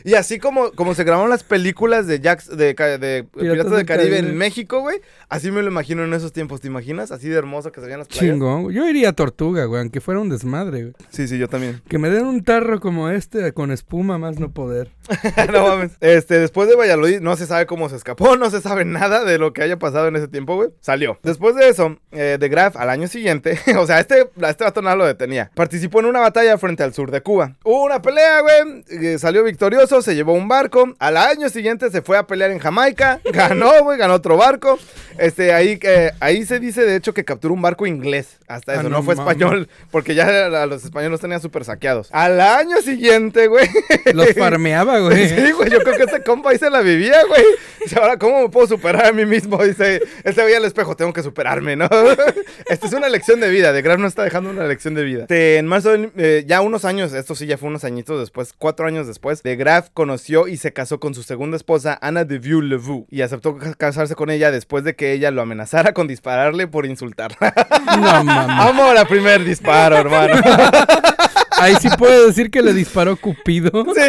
[0.03, 4.09] Y así como, como se grabaron las películas de Jack, de, de Piratas, del Caribe,
[4.09, 4.17] Caribe.
[4.17, 4.99] en México, güey.
[5.29, 7.11] Así me lo imagino en esos tiempos, ¿te imaginas?
[7.11, 8.25] Así de hermoso que se veían las playas.
[8.33, 8.71] Chingón.
[8.71, 10.93] Yo iría a Tortuga, güey, aunque fuera un desmadre, güey.
[11.09, 11.81] Sí, sí, yo también.
[11.87, 14.91] Que me den un tarro como este con espuma más no poder.
[15.51, 15.91] no mames.
[16.01, 19.37] Este, después de Valladolid, no se sabe cómo se escapó, no se sabe nada de
[19.37, 20.69] lo que haya pasado en ese tiempo, güey.
[20.81, 21.19] Salió.
[21.23, 24.95] Después de eso, eh, de Graf, al año siguiente, o sea, este, este vato nada
[24.95, 25.51] lo detenía.
[25.55, 27.55] Participó en una batalla frente al sur de Cuba.
[27.63, 28.83] Hubo una pelea, güey.
[28.89, 30.93] eh, salió victorioso, se llevó un barco.
[30.99, 33.19] Al año siguiente se fue a pelear en Jamaica.
[33.31, 34.77] Ganó, güey, ganó otro barco.
[35.17, 38.37] Este, ahí, eh, ahí se dice, de hecho, que capturó un barco inglés.
[38.47, 41.65] Hasta Ah, eso, no no, fue español, porque ya a los españoles los tenían súper
[41.65, 42.09] saqueados.
[42.11, 43.67] Al año siguiente, güey.
[44.13, 45.29] Los farmeaba, güey.
[45.39, 47.43] Sí, güey, yo creo que este compa ahí se la vivía, güey.
[47.83, 49.63] Dice, ahora, ¿cómo me puedo superar a mí mismo?
[49.63, 51.87] Dice, este veía al espejo, tengo que superarme, ¿no?
[52.69, 55.21] Esta es una lección de vida, de Graf nos está dejando una lección de vida.
[55.23, 58.53] Este, en marzo, del- eh, ya unos años, esto sí ya fue unos añitos después,
[58.57, 62.39] cuatro años después, de Graf conoció y se casó con su segunda esposa, Ana de
[62.39, 66.67] Vieux-le-Vaux, y aceptó ca- casarse con ella después de que ella lo amenazara con dispararle
[66.67, 67.53] por insultarla.
[67.95, 68.55] No mames.
[68.59, 70.35] Amo la primer disparo, hermano.
[71.59, 73.69] Ahí sí puedo decir que le disparó Cupido.
[73.93, 74.01] Sí,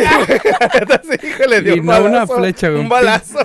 [1.11, 3.39] sí, que le dio Y un no una balazo, flecha, güey, Un balazo.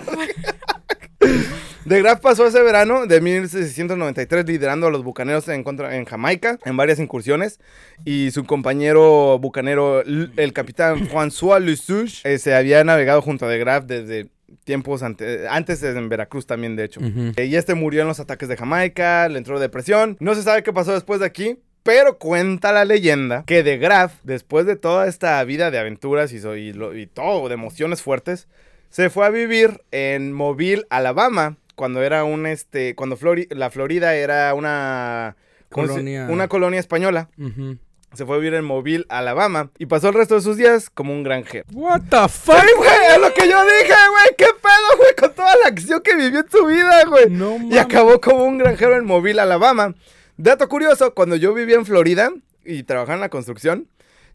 [1.86, 6.60] De Graaf pasó ese verano de 1693 liderando a los bucaneros en, contra, en Jamaica
[6.66, 7.60] en varias incursiones
[8.04, 13.58] y su compañero bucanero, el capitán François Lesouche, eh, se había navegado junto a De
[13.60, 14.28] Graaf desde
[14.64, 17.00] tiempos ante- antes en Veracruz también, de hecho.
[17.36, 20.18] Eh, Y este murió en los ataques de Jamaica, le entró depresión.
[20.20, 21.60] No se sabe qué pasó después de aquí.
[21.86, 26.40] Pero cuenta la leyenda que de Graf, después de toda esta vida de aventuras y,
[26.40, 28.48] so- y lo- y todo, de emociones fuertes,
[28.90, 34.16] se fue a vivir en Mobile, Alabama, cuando era un este, cuando Flori- la Florida
[34.16, 35.36] era una
[35.70, 36.28] ¿cómo se- Colonia.
[36.30, 37.30] una colonia española.
[38.14, 41.14] Se fue a vivir en Mobile, Alabama, y pasó el resto de sus días como
[41.14, 41.66] un granjero.
[41.74, 42.56] What the fuck?
[42.56, 42.90] ¡Ay, güey!
[43.14, 44.36] Es lo que yo dije, güey.
[44.38, 45.16] ¿Qué pedo, güey?
[45.20, 47.30] Con toda la acción que vivió en su vida, güey.
[47.30, 49.94] No y acabó como un granjero en Mobile, Alabama.
[50.38, 52.32] Dato curioso, cuando yo vivía en Florida
[52.66, 53.88] y trabajaba en la construcción,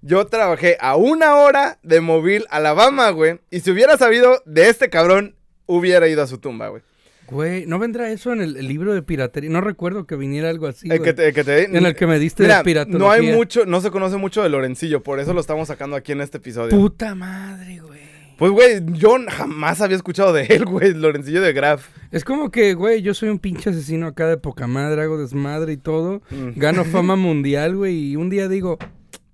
[0.03, 3.39] yo trabajé a una hora de Mobile, Alabama, güey.
[3.51, 5.37] Y si hubiera sabido de este cabrón,
[5.67, 6.83] hubiera ido a su tumba, güey.
[7.29, 9.51] Güey, ¿no vendrá eso en el, el libro de piratería?
[9.51, 12.07] No recuerdo que viniera algo así, El que te, el que te- En el que
[12.09, 13.07] me diste Mira, de piratología.
[13.07, 16.11] no hay mucho, no se conoce mucho de Lorencillo, por eso lo estamos sacando aquí
[16.11, 16.71] en este episodio.
[16.77, 18.01] Puta madre, güey.
[18.41, 21.89] Pues, güey, yo jamás había escuchado de él, güey, Lorencillo de Graf.
[22.11, 25.75] Es como que, güey, yo soy un pinche asesino acá de poca madre, hago desmadre
[25.75, 26.23] y todo.
[26.31, 26.53] Mm.
[26.59, 28.79] Gano fama mundial, güey, y un día digo,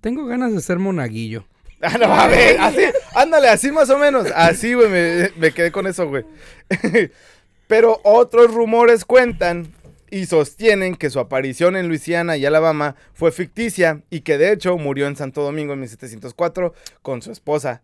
[0.01, 1.45] tengo ganas de ser monaguillo.
[1.81, 2.81] Ah, no, a ver, así,
[3.15, 4.27] ándale, así más o menos.
[4.35, 6.25] Así, güey, me, me quedé con eso, güey.
[7.67, 9.69] Pero otros rumores cuentan
[10.11, 14.77] y sostienen que su aparición en Luisiana y Alabama fue ficticia y que de hecho
[14.77, 17.83] murió en Santo Domingo en 1704 con su esposa.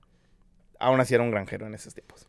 [0.84, 2.28] Aún así era un granjero en esos tiempos.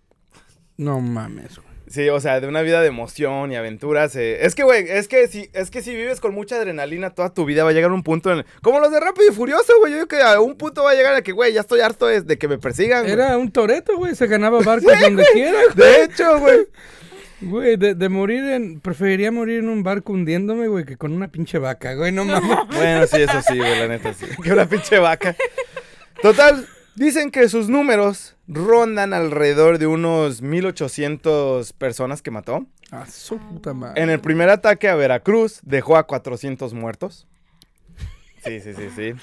[0.77, 1.75] No mames, güey.
[1.87, 4.17] Sí, o sea, de una vida de emoción y aventuras.
[4.17, 7.33] eh, Es que, güey, es que si, es que si vives con mucha adrenalina toda
[7.35, 9.73] tu vida va a llegar un punto en el- Como los de Rápido y Furioso,
[9.81, 9.93] güey.
[9.93, 12.07] Yo digo que a un punto va a llegar a que, güey, ya estoy harto
[12.07, 13.03] de, de que me persigan.
[13.03, 13.13] güey.
[13.13, 15.77] Era un toreto, güey, se ganaba barcos donde quiera, güey.
[15.77, 16.67] De hecho, güey.
[17.43, 18.81] Güey, de, de morir en...
[18.81, 22.59] Preferiría morir en un barco hundiéndome, güey, que con una pinche vaca, güey, no mames.
[22.75, 24.25] Bueno, sí, eso sí, güey, la neta sí.
[24.43, 25.37] Que una pinche vaca.
[26.23, 32.67] Total, dicen que sus números rondan alrededor de unos 1800 personas que mató.
[32.91, 34.03] A su puta madre.
[34.03, 37.27] En el primer ataque a Veracruz dejó a 400 muertos.
[38.45, 39.15] Sí, sí, sí, sí.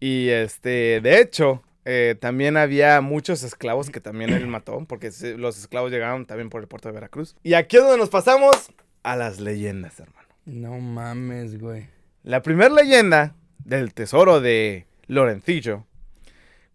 [0.00, 5.58] Y este, de hecho, eh, también había muchos esclavos que también él mató, porque los
[5.58, 7.36] esclavos llegaron también por el puerto de Veracruz.
[7.42, 8.70] Y aquí es donde nos pasamos
[9.02, 10.28] a las leyendas, hermano.
[10.44, 11.88] No mames, güey.
[12.24, 13.34] La primera leyenda
[13.64, 15.86] del tesoro de Lorencillo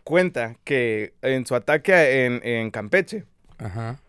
[0.04, 3.24] cuenta que en su ataque en, en Campeche,
[3.58, 3.99] Ajá.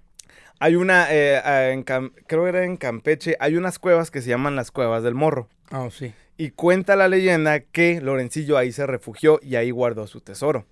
[0.58, 4.28] hay una, eh, en Cam- creo que era en Campeche, hay unas cuevas que se
[4.30, 5.48] llaman las cuevas del morro.
[5.70, 6.12] Ah, sí.
[6.36, 10.66] Y cuenta la leyenda que Lorencillo ahí se refugió y ahí guardó su tesoro.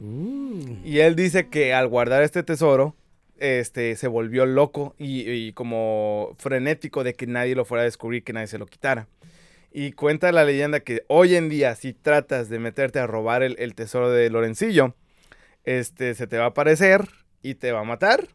[0.00, 0.76] Uh.
[0.84, 2.94] Y él dice que al guardar este tesoro,
[3.38, 8.22] este, se volvió loco y, y como frenético de que nadie lo fuera a descubrir,
[8.22, 9.08] que nadie se lo quitara.
[9.70, 13.56] Y cuenta la leyenda que hoy en día, si tratas de meterte a robar el,
[13.58, 14.94] el tesoro de Lorencillo,
[15.64, 17.08] este, se te va a aparecer
[17.42, 18.28] y te va a matar.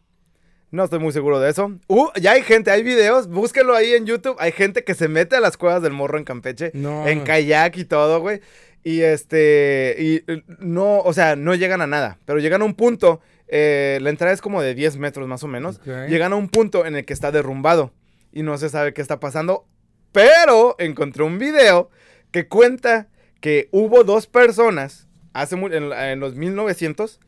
[0.72, 1.72] No estoy muy seguro de eso.
[1.88, 4.36] Uh, ya hay gente, hay videos, búsquenlo ahí en YouTube.
[4.40, 7.08] Hay gente que se mete a las cuevas del morro en Campeche No.
[7.08, 8.42] en kayak y todo, güey.
[8.84, 12.74] Y este, y eh, no, o sea, no llegan a nada, pero llegan a un
[12.74, 15.80] punto, eh, la entrada es como de 10 metros más o menos,
[16.10, 17.94] llegan a un punto en el que está derrumbado
[18.34, 19.66] y no se sabe qué está pasando,
[20.14, 21.90] pero encontré un video
[22.32, 23.08] que cuenta
[23.42, 27.20] que hubo dos personas hace en, los 1900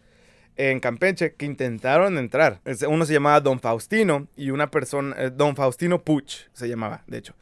[0.56, 2.62] en Campeche que intentaron entrar.
[2.88, 7.18] Uno se llamaba Don Faustino y una persona, eh, Don Faustino Puch se llamaba, de
[7.18, 7.34] hecho.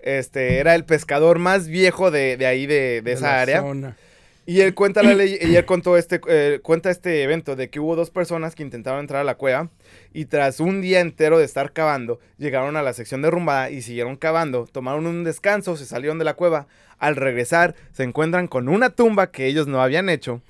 [0.00, 3.60] Este era el pescador más viejo de, de ahí, de, de esa área.
[3.60, 3.96] zona.
[4.48, 7.80] Y él cuenta la ley, y él contó este, eh, cuenta este evento de que
[7.80, 9.70] hubo dos personas que intentaron entrar a la cueva
[10.14, 14.14] y tras un día entero de estar cavando, llegaron a la sección derrumbada y siguieron
[14.14, 16.68] cavando, tomaron un descanso, se salieron de la cueva.
[16.98, 20.40] Al regresar, se encuentran con una tumba que ellos no habían hecho.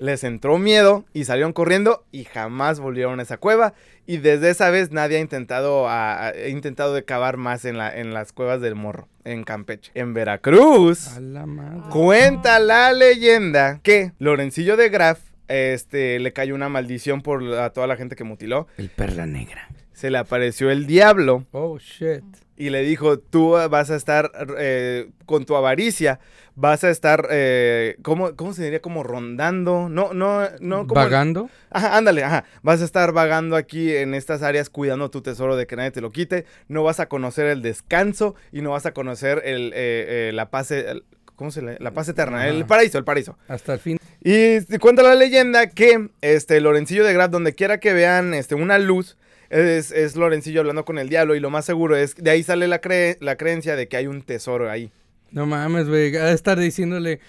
[0.00, 3.74] Les entró miedo y salieron corriendo y jamás volvieron a esa cueva.
[4.06, 7.94] Y desde esa vez nadie ha intentado, a- a- intentado de cavar más en, la,
[7.96, 9.92] en las cuevas del morro, en Campeche.
[9.94, 11.08] En Veracruz.
[11.16, 11.82] A la madre.
[11.90, 17.70] Cuenta la leyenda que Lorencillo de Graf este, le cayó una maldición por la- a
[17.74, 18.66] toda la gente que mutiló.
[18.78, 19.68] El perla negra.
[19.92, 22.24] Se le apareció el diablo Oh, shit.
[22.60, 26.20] Y le dijo, tú vas a estar eh, con tu avaricia,
[26.56, 28.82] vas a estar, eh, ¿cómo, ¿cómo se diría?
[28.82, 31.00] Como rondando, no, no, no, como...
[31.00, 31.48] ¿Vagando?
[31.70, 32.44] Ajá, ándale, ajá.
[32.62, 36.02] Vas a estar vagando aquí en estas áreas cuidando tu tesoro de que nadie te
[36.02, 36.44] lo quite.
[36.68, 40.50] No vas a conocer el descanso y no vas a conocer el, eh, eh, la
[40.50, 41.04] paz, el-
[41.36, 41.78] ¿cómo se le?
[41.80, 43.38] La paz eterna, el paraíso, el paraíso.
[43.48, 43.96] Hasta el fin.
[44.22, 48.76] Y cuenta la leyenda que este Lorencillo de Graf, donde quiera que vean este, una
[48.78, 49.16] luz,
[49.50, 51.34] es, es Lorencillo hablando con el diablo.
[51.34, 54.06] Y lo más seguro es, de ahí sale la, cre- la creencia de que hay
[54.06, 54.90] un tesoro ahí.
[55.32, 56.10] No mames, güey.
[56.10, 57.20] De estar diciéndole,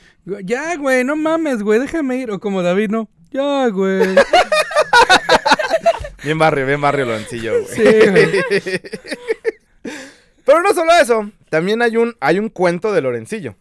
[0.44, 2.32] ya, güey, no mames, güey, déjame ir.
[2.32, 3.10] O como David, no.
[3.32, 4.16] Ya, güey.
[6.24, 7.66] Bien barrio, bien barrio Lorencillo, güey.
[7.76, 8.28] Sí, güey.
[10.46, 13.56] Pero no solo eso, también hay un, hay un cuento de Lorencillo.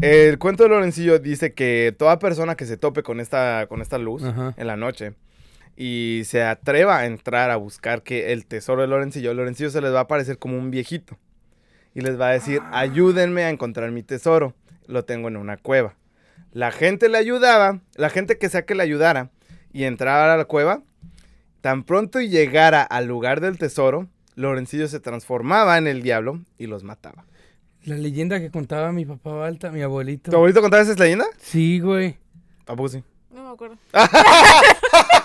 [0.00, 3.96] El cuento de Lorencillo dice que toda persona que se tope con esta, con esta
[3.98, 4.54] luz Ajá.
[4.56, 5.14] en la noche
[5.80, 9.94] y se atreva a entrar a buscar que el tesoro de Lorencillo, Lorencillo se les
[9.94, 11.16] va a aparecer como un viejito
[11.94, 14.54] y les va a decir, ayúdenme a encontrar mi tesoro,
[14.88, 15.94] lo tengo en una cueva.
[16.52, 19.30] La gente le ayudaba, la gente que sea que le ayudara
[19.72, 20.82] y entrara a la cueva,
[21.60, 26.66] tan pronto y llegara al lugar del tesoro, Lorencillo se transformaba en el diablo y
[26.66, 27.24] los mataba.
[27.84, 30.32] La leyenda que contaba mi papá Balta, mi abuelito.
[30.32, 31.26] ¿Tu abuelito contaba esa leyenda?
[31.38, 32.16] Sí, güey.
[32.66, 33.04] ¿A poco sí?
[33.32, 33.76] No me acuerdo.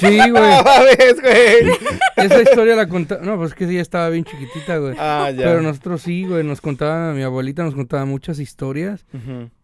[0.00, 0.32] Sí, güey.
[0.32, 1.72] No mames, güey.
[2.16, 3.22] Esa historia la contaba.
[3.24, 4.94] No, pues es que sí, estaba bien chiquitita, güey.
[4.98, 5.44] Ah, ya.
[5.44, 6.42] Pero nosotros sí, güey.
[6.44, 9.04] Nos contaba, mi abuelita nos contaba muchas historias.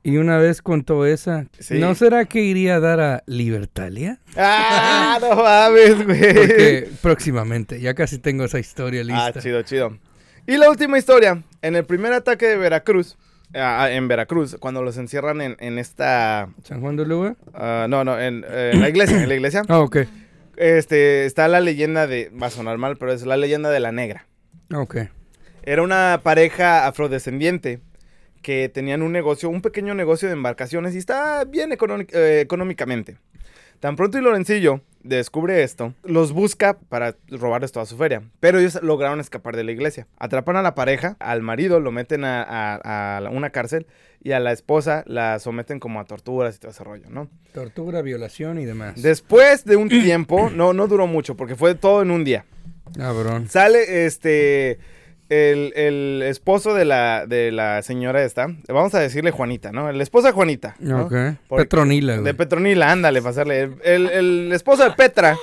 [0.03, 1.47] Y una vez contó esa.
[1.59, 1.79] Sí.
[1.79, 4.21] ¿No será que iría a dar a Libertalia?
[4.37, 6.35] Ah, no mames, güey.
[6.35, 9.41] Porque próximamente, ya casi tengo esa historia Ah, lista.
[9.41, 9.99] chido, chido.
[10.47, 13.17] Y la última historia, en el primer ataque de Veracruz,
[13.55, 17.35] ah, en Veracruz, cuando los encierran en, en esta, ¿San Juan de Luga?
[17.53, 19.97] ah, no, no, en, eh, en la iglesia, en la iglesia, Ah, ok.
[20.57, 23.93] Este, está la leyenda de, va a sonar mal, pero es la leyenda de la
[23.93, 24.27] negra.
[24.75, 24.97] Ok.
[25.63, 27.81] Era una pareja afrodescendiente
[28.43, 33.19] que tenían un negocio, un pequeño negocio de embarcaciones y está bien eh, económicamente.
[33.81, 38.79] Tan pronto y Lorencillo descubre esto, los busca para robarles toda su feria, pero ellos
[38.83, 40.07] lograron escapar de la iglesia.
[40.19, 43.87] Atrapan a la pareja, al marido lo meten a, a- a una cárcel
[44.23, 47.29] y a la esposa la someten como a torturas y todo ese rollo, ¿no?
[47.53, 49.01] Tortura, violación y demás.
[49.01, 52.45] Después de un tiempo, no, no duró mucho porque fue todo en un día.
[52.97, 53.49] Cabrón.
[53.49, 54.79] Sale este.
[55.29, 58.47] El, el esposo de la, de la señora esta.
[58.69, 59.89] Vamos a decirle Juanita, ¿no?
[59.91, 60.77] El esposo de Juanita.
[60.79, 61.09] ¿no?
[61.49, 62.25] Petronila, güey.
[62.25, 63.63] De Petronila, ándale, para hacerle.
[63.63, 65.37] El, el- el esposo de Petra.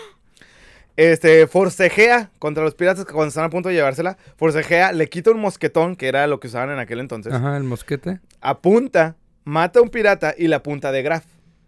[0.95, 4.15] Este, forcejea contra los piratas que cuando están a punto de llevársela.
[4.37, 7.33] Forcejea, le quita un mosquetón, que era lo que usaban en aquel entonces.
[7.33, 8.19] Ajá, el mosquete.
[8.41, 11.25] Apunta, mata a un pirata y la apunta de Graf.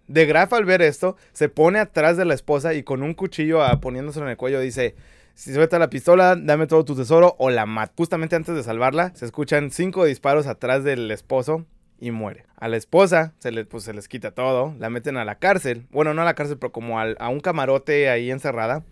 [0.08, 3.64] De Graf al ver esto, se pone atrás de la esposa y con un cuchillo
[3.64, 4.96] ah, poniéndoselo en el cuello dice,
[5.36, 7.92] si suelta la pistola, dame todo tu tesoro o la mat.
[7.96, 11.66] Justamente antes de salvarla, se escuchan cinco disparos atrás del esposo
[12.00, 12.46] y muere.
[12.58, 15.86] A la esposa se, le, pues, se les quita todo, la meten a la cárcel.
[15.92, 18.84] Bueno, no a la cárcel, pero como al- a un camarote ahí encerrada.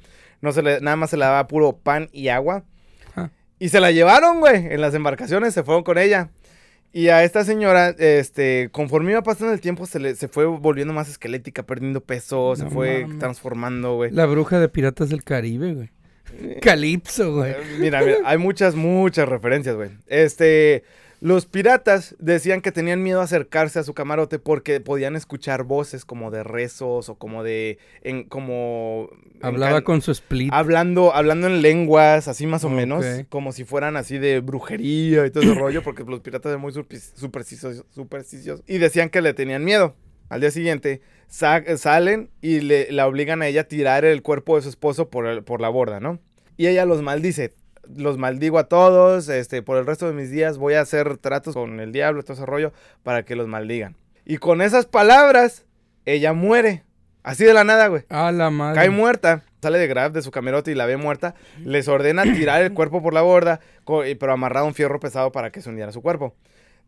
[0.42, 2.64] No se le, nada más se le daba puro pan y agua.
[3.16, 3.30] Ah.
[3.60, 6.30] Y se la llevaron, güey, en las embarcaciones, se fueron con ella.
[6.92, 10.94] Y a esta señora, este, conforme iba pasando el tiempo, se, le, se fue volviendo
[10.94, 13.20] más esquelética, perdiendo peso, se fue mames.
[13.20, 14.12] transformando, güey.
[14.12, 15.90] La bruja de Piratas del Caribe, güey.
[16.62, 17.52] Calipso, güey.
[17.52, 19.90] Eh, Mira, mira, hay muchas, muchas referencias, güey.
[20.08, 20.84] Este,
[21.20, 26.04] los piratas decían que tenían miedo a acercarse a su camarote porque podían escuchar voces
[26.04, 29.10] como de rezos o como de, en, como...
[29.42, 30.52] Hablaba con su split.
[30.54, 35.32] Hablando, hablando en lenguas, así más o menos, como si fueran así de brujería y
[35.32, 39.34] todo ese rollo, porque los piratas eran muy supersti- supersticiosos, supersticiosos y decían que le
[39.34, 39.96] tenían miedo.
[40.30, 44.56] Al día siguiente sa- salen y le, la obligan a ella a tirar el cuerpo
[44.56, 46.20] de su esposo por, el- por la borda, ¿no?
[46.58, 47.54] Y ella los maldice.
[47.96, 51.54] Los maldigo a todos, este, por el resto de mis días voy a hacer tratos
[51.56, 52.72] con el diablo, todo ese rollo,
[53.04, 53.96] para que los maldigan.
[54.26, 55.66] Y con esas palabras,
[56.06, 56.84] ella muere.
[57.24, 58.04] Así de la nada, güey.
[58.10, 58.76] A la madre.
[58.80, 59.44] Cae muerta.
[59.62, 61.36] Sale de Graf de su camerote y la ve muerta.
[61.64, 65.50] Les ordena tirar el cuerpo por la borda, pero amarrado a un fierro pesado para
[65.52, 66.36] que se hundiera su cuerpo.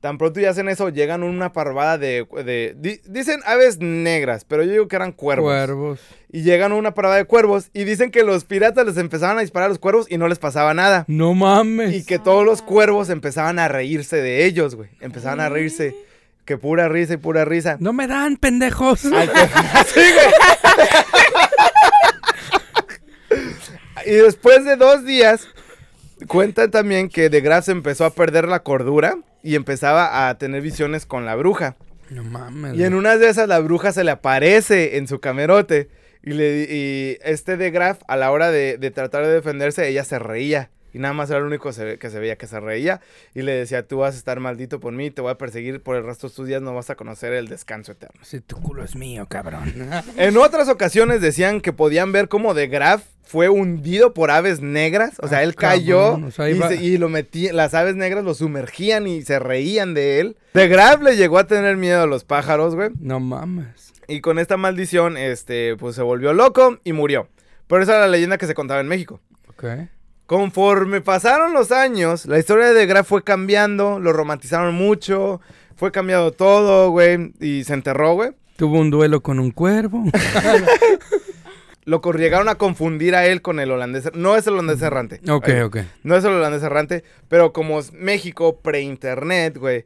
[0.02, 2.28] Tan pronto y hacen eso, llegan una parvada de...
[2.46, 5.48] de- di- dicen aves negras, pero yo digo que eran cuervos.
[5.52, 6.00] Cuervos.
[6.32, 9.66] Y llegan una parvada de cuervos y dicen que los piratas les empezaban a disparar
[9.66, 11.06] a los cuervos y no les pasaba nada.
[11.08, 11.94] No mames.
[11.96, 14.90] Y que todos los cuervos empezaban a reírse de ellos, güey.
[15.02, 15.96] Empezaban a reírse.
[16.44, 17.78] Que pura risa y pura risa.
[17.80, 19.02] No me dan, pendejos.
[19.02, 20.34] Que- Sí, güey.
[24.06, 25.48] y después de dos días,
[26.28, 30.62] cuentan también que de Graff se empezó a perder la cordura y empezaba a tener
[30.62, 31.76] visiones con la bruja.
[32.10, 32.76] No mames.
[32.76, 35.90] Y en una de esas la bruja se le aparece en su camerote.
[36.24, 40.18] Y, le, y este de a la hora de, de tratar de defenderse, ella se
[40.20, 40.70] reía.
[40.92, 43.02] Y nada más era lo único se- que se veía que se reía.
[43.34, 45.98] Y le decía, tú vas a estar maldito por mí, te voy a perseguir por
[45.98, 48.22] el resto de tus días, no vas a conocer el descanso eterno.
[48.24, 49.74] Si tu culo es mío, cabrón.
[50.18, 55.14] En otras ocasiones decían que podían ver cómo de Graf fue hundido por aves negras.
[55.22, 57.74] O sea, Ah, él cayó cabrón, o sea, y, iba- se- y lo metí, las
[57.74, 60.38] aves negras lo sumergían y se reían de él.
[60.54, 62.90] De Graf le llegó a tener miedo a los pájaros, güey.
[63.00, 63.94] no mames.
[64.08, 67.28] Y con esta maldición, este, pues se volvió loco y murió.
[67.68, 69.20] Pero esa era la leyenda que se contaba en México.
[69.50, 69.66] Ok.
[70.28, 75.42] Conforme pasaron los años, la historia de Graf fue cambiando, lo romantizaron mucho,
[75.76, 78.32] fue cambiado todo, güey, y se enterró, güey.
[78.58, 80.04] Tuvo un duelo con un cuervo.
[81.86, 84.12] Lo llegaron a confundir a él con el holandés.
[84.16, 85.22] No es el holandés errante.
[85.30, 85.78] ok, ok.
[86.04, 89.86] No es el holandés errante, pero como es México pre-internet, güey.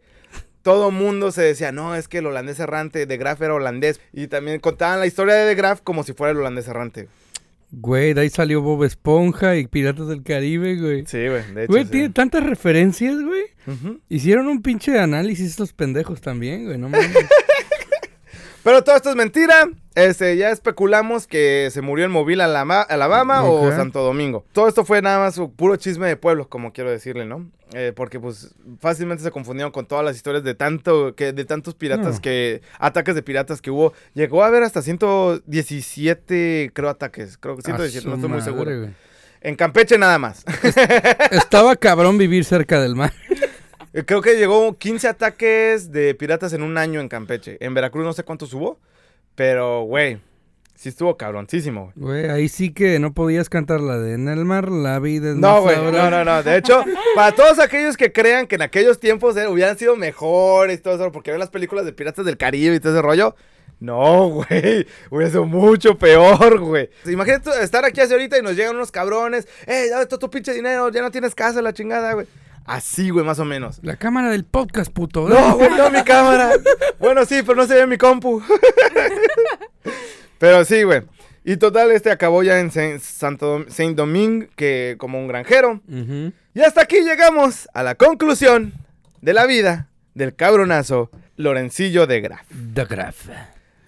[0.62, 4.00] Todo mundo se decía, no, es que el holandés errante de Graf era holandés.
[4.14, 7.08] Y también contaban la historia de De Graf como si fuera el holandés errante.
[7.72, 11.06] Güey, de ahí salió Bob Esponja y Piratas del Caribe, güey.
[11.06, 11.72] Sí, güey, de hecho.
[11.72, 11.91] Güey, sí.
[11.91, 13.43] tiene tantas referencias, güey.
[13.68, 14.00] Ujú.
[14.10, 16.78] Hicieron un pinche análisis estos pendejos también, güey.
[16.78, 17.10] No mames.
[18.64, 19.70] Pero todo esto es mentira.
[19.95, 23.72] Este, ya especulamos que se murió en Mobile, Alabama o.
[23.72, 24.45] Santo Domingo.
[24.53, 27.49] Todo esto fue nada más un puro chisme de pueblo, como quiero decirle, ¿no?
[27.74, 31.76] Eh, porque pues fácilmente se confundieron con todas las historias de tanto que de tantos
[31.76, 32.22] piratas No.
[32.22, 33.93] que ataques de piratas que hubo.
[34.14, 38.76] Llegó a haber hasta 117 creo ataques, creo que A 117, no estoy muy seguro.
[38.78, 38.89] güey.
[39.41, 40.43] En Campeche nada más.
[41.32, 43.14] Estaba cabrón vivir cerca del mar.
[43.94, 47.58] Eh, Creo que llegó 15 ataques de piratas en un año en Campeche.
[47.60, 48.80] En Veracruz no sé cuántos hubo,
[49.36, 50.20] pero güey,
[50.76, 51.92] sí estuvo cabroncísimo.
[51.96, 52.30] güey.
[52.30, 55.62] Ahí sí que no podías cantar la de En el mar la vida es No,
[55.62, 56.10] güey, no, sabrosa".
[56.10, 56.44] no, no.
[56.44, 56.84] De hecho,
[57.16, 60.96] para todos aquellos que crean que en aquellos tiempos eh, hubieran sido mejores y todo
[60.96, 63.36] eso, porque ven las películas de Piratas del Caribe y todo ese rollo.
[63.80, 64.86] No, güey.
[65.10, 66.90] Hubiera sido mucho peor, güey.
[67.06, 69.48] Imagínate estar aquí hace ahorita y nos llegan unos cabrones.
[69.66, 72.28] Eh, ya todo tu pinche dinero, ya no tienes casa, la chingada, güey.
[72.70, 73.80] Así, güey, más o menos.
[73.82, 75.28] La cámara del podcast, puto.
[75.28, 76.51] No, güey, no, mi cámara.
[76.99, 78.43] Bueno, sí, pero no se ve mi compu.
[80.38, 81.01] pero sí, güey.
[81.43, 85.82] Y total, este acabó ya en Saint, Santo Dom- Saint Domingue, que como un granjero.
[86.53, 88.74] Y hasta aquí llegamos a la conclusión
[89.22, 92.45] de la vida del cabronazo Lorencillo de Graf.
[92.74, 93.30] The Graf.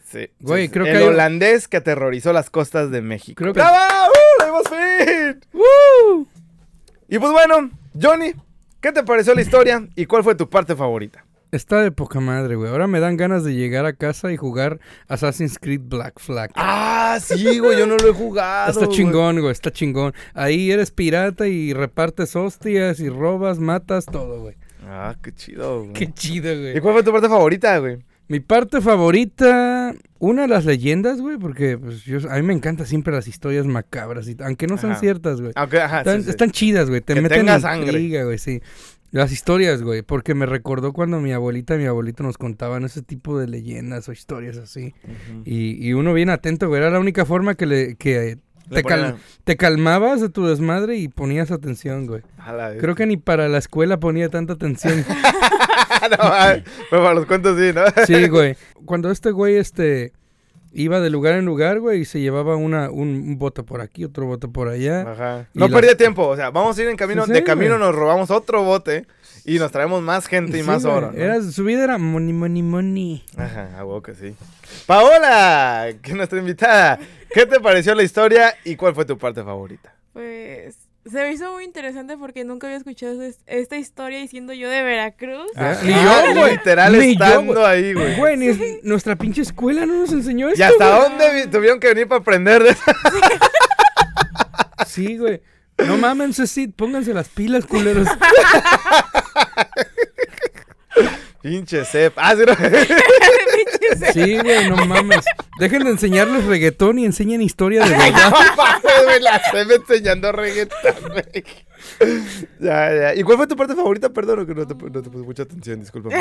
[0.09, 0.29] Sí.
[0.39, 3.37] Güey, sí, creo que El hay- holandés que aterrorizó las costas de México.
[3.43, 3.77] Creo que- ¡Bravo!
[4.07, 4.39] ¡Uh!
[4.39, 6.27] ¡Lo dimos fin!
[7.09, 7.69] Y pues bueno,
[8.01, 8.33] Johnny,
[8.81, 11.25] ¿qué te pareció la historia y cuál fue tu parte favorita?
[11.51, 12.71] Está de poca madre, güey.
[12.71, 14.79] Ahora me dan ganas de llegar a casa y jugar
[15.09, 16.51] Assassin's Creed Black Flag.
[16.55, 18.71] Ah, sí, güey, yo no lo he jugado.
[18.71, 20.13] Está chingón, güey, está chingón.
[20.33, 24.55] Ahí eres pirata y repartes hostias y robas, matas, todo, güey.
[24.87, 25.93] Ah, qué chido, güey.
[25.93, 26.79] Qué chido, ¿Y güey.
[26.79, 27.97] cuál fue tu parte favorita, güey?
[28.31, 32.85] Mi parte favorita, una de las leyendas, güey, porque pues, yo, a mí me encantan
[32.87, 35.01] siempre las historias macabras, y, aunque no sean Ajá.
[35.01, 35.51] ciertas, güey.
[35.55, 36.29] Ajá, Están, sí, sí.
[36.29, 37.01] están chidas, güey.
[37.01, 38.23] Te Que meten tenga en sangre.
[38.23, 38.61] güey, sí.
[39.11, 43.01] Las historias, güey, porque me recordó cuando mi abuelita y mi abuelito nos contaban ese
[43.01, 44.93] tipo de leyendas o historias así.
[45.43, 46.79] Y, y uno bien atento, güey.
[46.79, 48.37] Era la única forma que, le, que
[48.69, 52.21] te, cal- te calmabas de tu desmadre y ponías atención, güey.
[52.79, 55.03] Creo que ni para la escuela ponía tanta atención.
[56.09, 57.83] no, ay, pero para los cuentos sí, ¿no?
[58.05, 58.55] Sí, güey.
[58.85, 60.13] Cuando este güey, este,
[60.73, 64.03] iba de lugar en lugar, güey, y se llevaba una, un, un bote por aquí,
[64.05, 65.01] otro bote por allá.
[65.11, 65.47] Ajá.
[65.53, 67.75] No la- perdía tiempo, o sea, vamos a ir en camino, Sí, de sí, camino
[67.77, 67.79] güey.
[67.87, 69.05] nos robamos otro bote
[69.45, 70.95] y nos traemos más gente y Sí, más güey.
[70.97, 71.11] oro.
[71.11, 71.17] ¿no?
[71.17, 73.23] Era, su vida era money, money, money.
[73.37, 74.35] Ajá, a huevo que sí.
[74.85, 76.99] Paola, que es nuestra invitada,
[77.33, 79.93] ¿qué te pareció la historia y cuál fue tu parte favorita?
[80.13, 80.75] Pues
[81.05, 84.69] se me hizo muy interesante porque nunca había escuchado es- esta historia y siendo yo
[84.69, 85.47] de Veracruz.
[85.55, 86.51] Ah, ni yo, güey.
[86.53, 88.17] Literal Ni estando ahí, güey.
[88.17, 90.65] Güey, nuestra pinche escuela no nos enseñó ¿Y esto.
[90.65, 91.09] hasta güey.
[91.09, 92.81] dónde vi- tuvieron que venir para aprender de eso?
[94.87, 95.41] Sí, güey.
[95.87, 98.07] No mamen, sí, pónganse las pilas, culeros.
[101.41, 102.13] Pinche Sep.
[102.17, 102.55] Ah, sí, no.
[104.13, 105.25] Sí, güey, no mames.
[105.59, 108.31] Dejen de enseñarles reggaetón y enseñen historia de verdad.
[108.31, 111.43] no mames, güey, la Sep enseñando reggaetón, güey.
[112.59, 113.15] Ya, ya.
[113.15, 114.09] ¿Y cuál fue tu parte favorita?
[114.09, 116.09] Perdón, que no te, no te puse mucha atención, disculpa.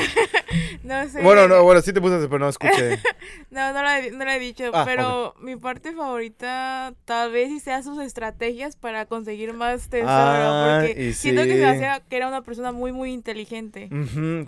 [0.83, 1.21] No sé.
[1.23, 2.99] Bueno, no, bueno, sí te puse, pero no escuché.
[3.51, 7.49] No, no lo he, no lo he dicho, Ah, pero mi parte favorita tal vez
[7.49, 12.01] sí sea sus estrategias para conseguir más tesoro, Ah, porque y siento que se hacía
[12.09, 13.89] que era una persona muy, muy inteligente.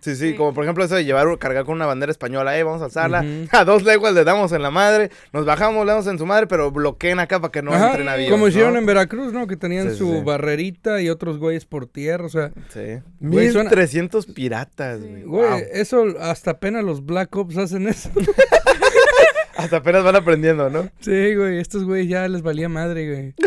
[0.00, 0.34] Sí, sí, Sí.
[0.36, 3.20] como por ejemplo eso de llevar, cargar con una bandera española, eh, vamos a alzarla.
[3.22, 3.48] Ujú.
[3.56, 6.46] A dos leguas le damos en la madre, nos bajamos, le damos en su madre,
[6.46, 8.30] pero bloqueen acá para que no Ajá, entren aviones.
[8.32, 8.78] Como hicieron ¿no?
[8.78, 9.46] en Veracruz, ¿no?
[9.48, 10.20] Que tenían Sí, su sí.
[10.24, 13.00] barrerita y otros güeyes por tierra, o sea, Sí.
[13.20, 15.22] Güey, suena- 1300 piratas, güey.
[15.22, 15.58] güey, wow.
[15.72, 18.10] eso hasta apenas los Black Ops hacen eso.
[19.56, 20.88] Hasta apenas van aprendiendo, ¿no?
[21.00, 23.34] sí, güey, estos güeyes ya les valía madre, güey.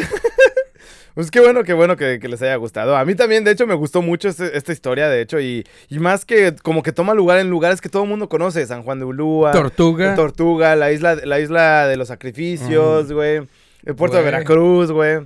[1.16, 2.98] Pues qué bueno, qué bueno que, que les haya gustado.
[2.98, 6.00] A mí también, de hecho, me gustó mucho este- esta historia, de hecho, y, y
[6.00, 9.00] más que como que toma lugar en lugares que todo el mundo conoce, San Juan
[9.00, 10.14] de Ulúa, Tortuga.
[10.16, 13.48] Tortuga, la isla, la isla de los sacrificios, güey,
[13.86, 14.24] el puerto de.
[14.24, 15.20] Veracruz, güey.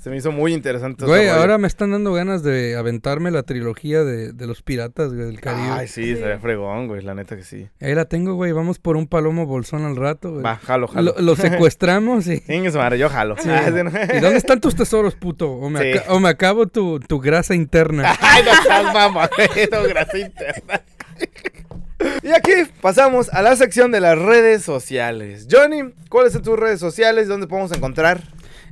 [0.00, 1.04] Se me hizo muy interesante.
[1.06, 5.26] Güey, ahora me están dando ganas de aventarme la trilogía de, de los piratas, güey,
[5.26, 5.68] del Caribe.
[5.70, 6.16] Ay, sí, Sí.
[6.16, 7.68] se ve fregón, güey, la neta que sí.
[7.80, 10.42] Ahí la tengo, güey, vamos por un palomo bolsón al rato, güey.
[10.42, 11.14] Va, jalo, jalo.
[11.16, 12.38] Lo, lo secuestramos y...
[12.70, 13.34] Su madre, yo jalo.
[13.46, 13.90] Ah, sí, ¿no?
[14.16, 15.50] ¿Y dónde están tus tesoros, puto?
[15.52, 15.98] O me, Sí.
[15.98, 18.14] aca- o me acabo tu, tu grasa interna.
[18.20, 20.82] Ay, no seas mamadero, grasa interna.
[22.22, 25.46] Y aquí pasamos a la sección de las redes sociales.
[25.50, 27.28] Johnny, ¿cuáles son tus redes sociales?
[27.28, 28.22] ¿Dónde podemos encontrar?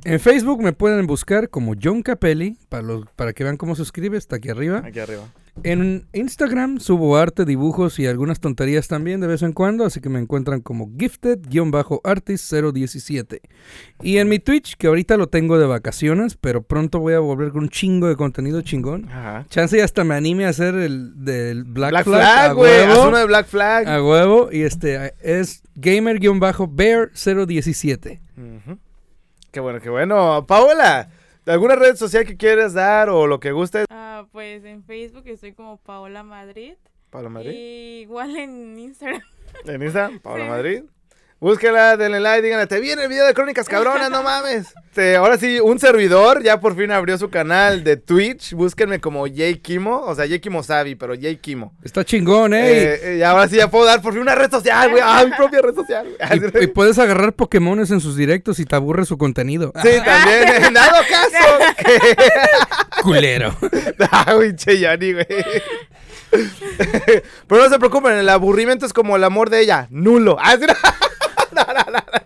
[0.05, 3.83] En Facebook me pueden buscar como John Capelli, para, los, para que vean cómo se
[3.83, 4.81] escribe, está aquí arriba.
[4.85, 5.23] Aquí arriba.
[5.61, 10.09] En Instagram subo arte, dibujos y algunas tonterías también de vez en cuando, así que
[10.09, 13.39] me encuentran como gifted-artist017.
[14.01, 17.51] Y en mi Twitch, que ahorita lo tengo de vacaciones, pero pronto voy a volver
[17.51, 19.07] con un chingo de contenido chingón.
[19.09, 19.45] Ajá.
[19.47, 22.81] Chance y hasta me anime a hacer el del Black, Black Flag, güey.
[22.81, 23.87] Haz uno de Black Flag.
[23.87, 28.19] a huevo, y este es gamer-bear017.
[28.37, 28.79] Ujú.
[29.53, 30.45] Qué bueno, qué bueno.
[30.47, 31.11] Paola,
[31.45, 33.85] ¿alguna red social que quieras dar o lo que guste?
[33.91, 36.73] Ah, pues en Facebook estoy como Paola Madrid.
[37.11, 37.51] Paola Madrid.
[37.53, 39.21] Y igual en Instagram.
[39.65, 40.49] En Instagram, Paola Sí.
[40.49, 40.83] Madrid.
[41.43, 44.67] Búsquela, denle like, díganle, te viene el video de Crónicas Cabronas, no mames.
[44.87, 48.53] Este, ahora sí, un servidor ya por fin abrió su canal de Twitch.
[48.53, 51.73] Búsquenme como Jay Kimo, o sea, Jay Kimo Sabi, pero Jay Kimo.
[51.83, 52.71] Está chingón, ¿eh?
[52.71, 55.01] Eh, eh, y ahora sí ya puedo dar por fin una red social, güey.
[55.05, 56.07] Ah, mi propia red social.
[56.59, 59.73] Y, y puedes agarrar Pokémones en sus directos y te aburre su contenido.
[59.83, 61.73] Sí, también, en dado caso.
[61.77, 63.53] que- Culero.
[64.11, 65.27] Ah, güey, che, Yanni, güey.
[67.47, 70.37] Pero no se preocupen, el aburrimiento es como el amor de ella, nulo.
[70.39, 70.55] Ah,
[71.53, 71.63] no.
[71.65, 72.23] No, no, no, no.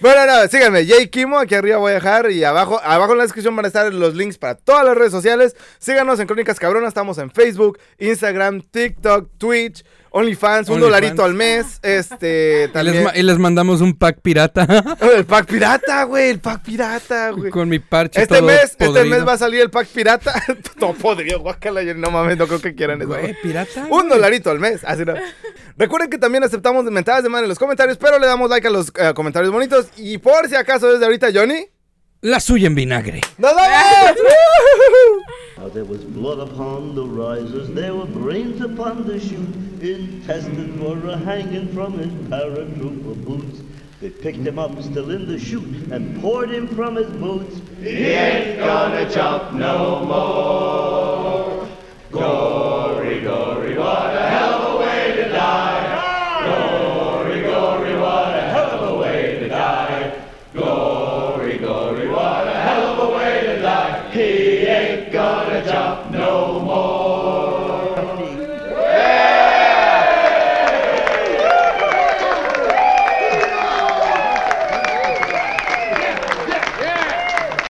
[0.00, 3.24] Bueno, no, síganme, Jay Kimo, aquí arriba voy a dejar y abajo, abajo en la
[3.24, 5.56] descripción van a estar los links para todas las redes sociales.
[5.78, 9.82] Síganos en Crónicas Cabronas, estamos en Facebook, Instagram, TikTok, Twitch,
[10.16, 10.80] OnlyFans, un OnlyFans.
[10.80, 13.02] dolarito al mes, este, Y les, también.
[13.04, 14.64] ma- y les mandamos un pack pirata
[15.16, 17.50] El pack pirata, güey, el pack pirata, güey.
[17.50, 20.32] con mi parche Este todo mes, este mes va a salir el pack pirata.
[20.78, 21.82] Todo podrido, guácala.
[21.82, 23.08] yo No mames, no creo que quieran eso.
[23.08, 23.86] Güey, pirata.
[23.90, 24.82] Un dolarito al mes.
[24.84, 25.14] Así no.
[25.76, 28.70] Recuerden que también aceptamos mentadas de madre en los comentarios, pero le damos like a
[28.70, 29.88] los eh, comentarios bonitos.
[29.96, 31.66] Y por si acaso desde ahorita, Johnny.
[32.24, 33.20] la suya en vinagre.
[33.38, 34.16] ¡Nada más!
[35.72, 41.66] There was blood upon the risers, there were brains upon the chute, intestines were hanging
[41.74, 43.60] from his paratrooper boots.
[44.00, 47.60] They picked him up still in the chute and poured him from his boots.
[47.80, 51.68] He ain't gonna jump no more.
[52.12, 55.83] Gory, gory, what a hell of a way to die.